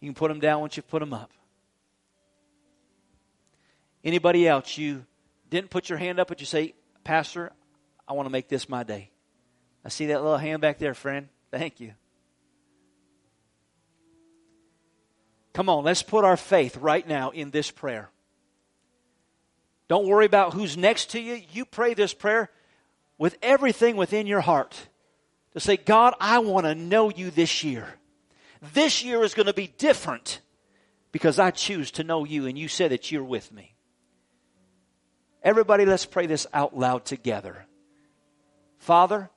You 0.00 0.08
can 0.08 0.16
put 0.16 0.30
them 0.30 0.40
down 0.40 0.62
once 0.62 0.76
you 0.76 0.82
put 0.82 0.98
them 0.98 1.14
up. 1.14 1.30
Anybody 4.02 4.48
else, 4.48 4.76
you 4.76 5.06
didn't 5.48 5.70
put 5.70 5.88
your 5.88 5.98
hand 5.98 6.18
up, 6.18 6.26
but 6.26 6.40
you 6.40 6.46
say, 6.46 6.74
Pastor, 7.04 7.52
I 8.08 8.14
want 8.14 8.26
to 8.26 8.30
make 8.30 8.48
this 8.48 8.68
my 8.68 8.82
day. 8.82 9.12
I 9.84 9.90
see 9.90 10.06
that 10.06 10.24
little 10.24 10.38
hand 10.38 10.60
back 10.60 10.78
there, 10.78 10.92
friend. 10.92 11.28
Thank 11.52 11.78
you. 11.78 11.92
Come 15.54 15.68
on, 15.68 15.84
let's 15.84 16.02
put 16.02 16.24
our 16.24 16.36
faith 16.36 16.76
right 16.76 17.06
now 17.06 17.30
in 17.30 17.50
this 17.50 17.70
prayer. 17.70 18.10
Don't 19.88 20.06
worry 20.06 20.26
about 20.26 20.52
who's 20.52 20.76
next 20.76 21.10
to 21.10 21.20
you. 21.20 21.40
You 21.52 21.64
pray 21.64 21.94
this 21.94 22.12
prayer 22.12 22.50
with 23.18 23.36
everything 23.40 23.96
within 23.96 24.26
your 24.26 24.40
heart 24.40 24.76
to 25.52 25.60
say, 25.60 25.76
God, 25.76 26.14
I 26.20 26.40
want 26.40 26.66
to 26.66 26.74
know 26.74 27.10
you 27.10 27.30
this 27.30 27.62
year. 27.62 27.86
This 28.72 29.04
year 29.04 29.22
is 29.22 29.34
going 29.34 29.46
to 29.46 29.54
be 29.54 29.68
different 29.78 30.40
because 31.12 31.38
I 31.38 31.52
choose 31.52 31.92
to 31.92 32.04
know 32.04 32.24
you 32.24 32.46
and 32.46 32.58
you 32.58 32.66
said 32.66 32.90
that 32.90 33.12
you're 33.12 33.22
with 33.22 33.52
me. 33.52 33.74
Everybody, 35.42 35.84
let's 35.84 36.06
pray 36.06 36.26
this 36.26 36.46
out 36.52 36.76
loud 36.76 37.04
together. 37.04 37.66
Father, 38.78 39.30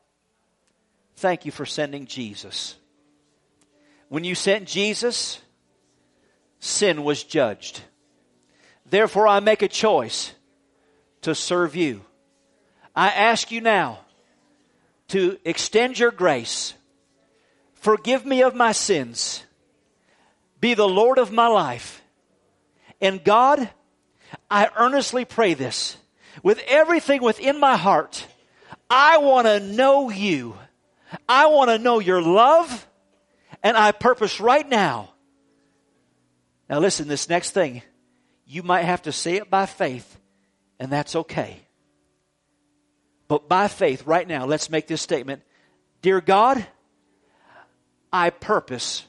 thank 1.17 1.45
you 1.45 1.51
for 1.51 1.65
sending 1.65 2.07
Jesus. 2.07 2.75
When 4.07 4.23
you 4.23 4.33
sent 4.33 4.67
Jesus, 4.67 5.41
sin 6.59 7.03
was 7.03 7.23
judged. 7.23 7.81
Therefore, 8.89 9.27
I 9.27 9.39
make 9.39 9.61
a 9.61 9.67
choice 9.67 10.33
to 11.21 11.35
serve 11.35 11.75
you. 11.75 12.01
I 12.95 13.09
ask 13.09 13.51
you 13.51 13.61
now 13.61 13.99
to 15.09 15.37
extend 15.45 15.99
your 15.99 16.11
grace. 16.11 16.73
Forgive 17.73 18.25
me 18.25 18.43
of 18.43 18.55
my 18.55 18.71
sins. 18.71 19.43
Be 20.59 20.73
the 20.73 20.87
Lord 20.87 21.17
of 21.17 21.31
my 21.31 21.47
life. 21.47 22.01
And 22.99 23.23
God, 23.23 23.69
I 24.49 24.69
earnestly 24.75 25.25
pray 25.25 25.53
this 25.53 25.97
with 26.43 26.59
everything 26.67 27.21
within 27.21 27.59
my 27.59 27.77
heart. 27.77 28.25
I 28.89 29.17
want 29.17 29.47
to 29.47 29.59
know 29.59 30.09
you. 30.09 30.55
I 31.27 31.47
want 31.47 31.69
to 31.69 31.77
know 31.77 31.99
your 31.99 32.21
love. 32.21 32.87
And 33.63 33.77
I 33.77 33.91
purpose 33.91 34.39
right 34.39 34.67
now 34.67 35.13
now, 36.69 36.79
listen, 36.79 37.07
this 37.07 37.29
next 37.29 37.51
thing, 37.51 37.81
you 38.45 38.63
might 38.63 38.83
have 38.83 39.03
to 39.03 39.11
say 39.11 39.35
it 39.35 39.49
by 39.49 39.65
faith, 39.65 40.17
and 40.79 40.91
that's 40.91 41.15
okay. 41.15 41.61
But 43.27 43.49
by 43.49 43.67
faith, 43.67 44.05
right 44.05 44.27
now, 44.27 44.45
let's 44.45 44.69
make 44.69 44.87
this 44.87 45.01
statement 45.01 45.43
Dear 46.01 46.21
God, 46.21 46.65
I 48.11 48.29
purpose 48.29 49.05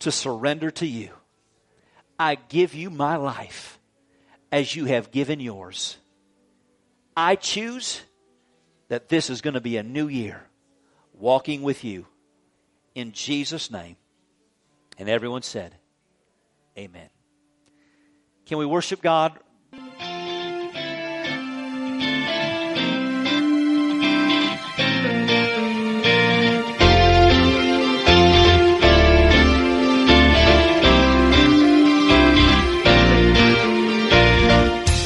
to 0.00 0.12
surrender 0.12 0.70
to 0.72 0.86
you. 0.86 1.10
I 2.18 2.36
give 2.36 2.74
you 2.74 2.90
my 2.90 3.16
life 3.16 3.78
as 4.52 4.74
you 4.74 4.86
have 4.86 5.10
given 5.10 5.40
yours. 5.40 5.96
I 7.16 7.36
choose 7.36 8.00
that 8.88 9.08
this 9.08 9.30
is 9.30 9.40
going 9.40 9.54
to 9.54 9.60
be 9.60 9.76
a 9.76 9.82
new 9.82 10.08
year 10.08 10.42
walking 11.12 11.62
with 11.62 11.84
you 11.84 12.06
in 12.94 13.12
Jesus' 13.12 13.70
name. 13.70 13.96
And 14.98 15.08
everyone 15.08 15.42
said, 15.42 15.74
Amen. 16.78 17.08
Can 18.44 18.58
we 18.58 18.66
worship 18.66 19.00
God? 19.00 19.38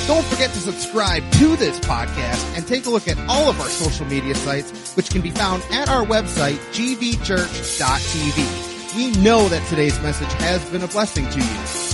Don't 0.07 0.25
forget 0.27 0.51
to 0.51 0.59
subscribe 0.59 1.23
to 1.33 1.57
this 1.57 1.79
podcast 1.81 2.57
and 2.57 2.67
take 2.67 2.87
a 2.87 2.91
look 2.91 3.07
at 3.07 3.17
all 3.29 3.49
of 3.49 3.61
our 3.61 3.69
social 3.69 4.07
media 4.07 4.35
sites, 4.35 4.95
which 4.97 5.09
can 5.09 5.21
be 5.23 5.31
found 5.31 5.63
at 5.71 5.89
our 5.89 6.05
website, 6.05 6.59
gvchurch.tv. 6.73 8.70
We 8.97 9.13
know 9.13 9.49
that 9.49 9.65
today's 9.69 10.01
message 10.01 10.33
has 10.41 10.65
been 10.71 10.83
a 10.83 10.89
blessing 10.89 11.29
to 11.29 11.39
you. 11.39 11.45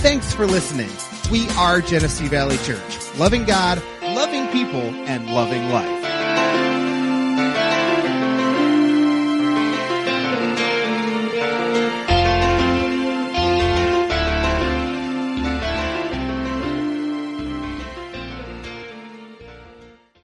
Thanks 0.01 0.33
for 0.33 0.47
listening. 0.47 0.89
We 1.31 1.47
are 1.49 1.79
Genesee 1.79 2.27
Valley 2.27 2.57
Church, 2.57 3.15
loving 3.17 3.43
God, 3.45 3.83
loving 4.01 4.47
people, 4.47 4.81
and 4.81 5.29
loving 5.29 5.69
life. 5.69 5.96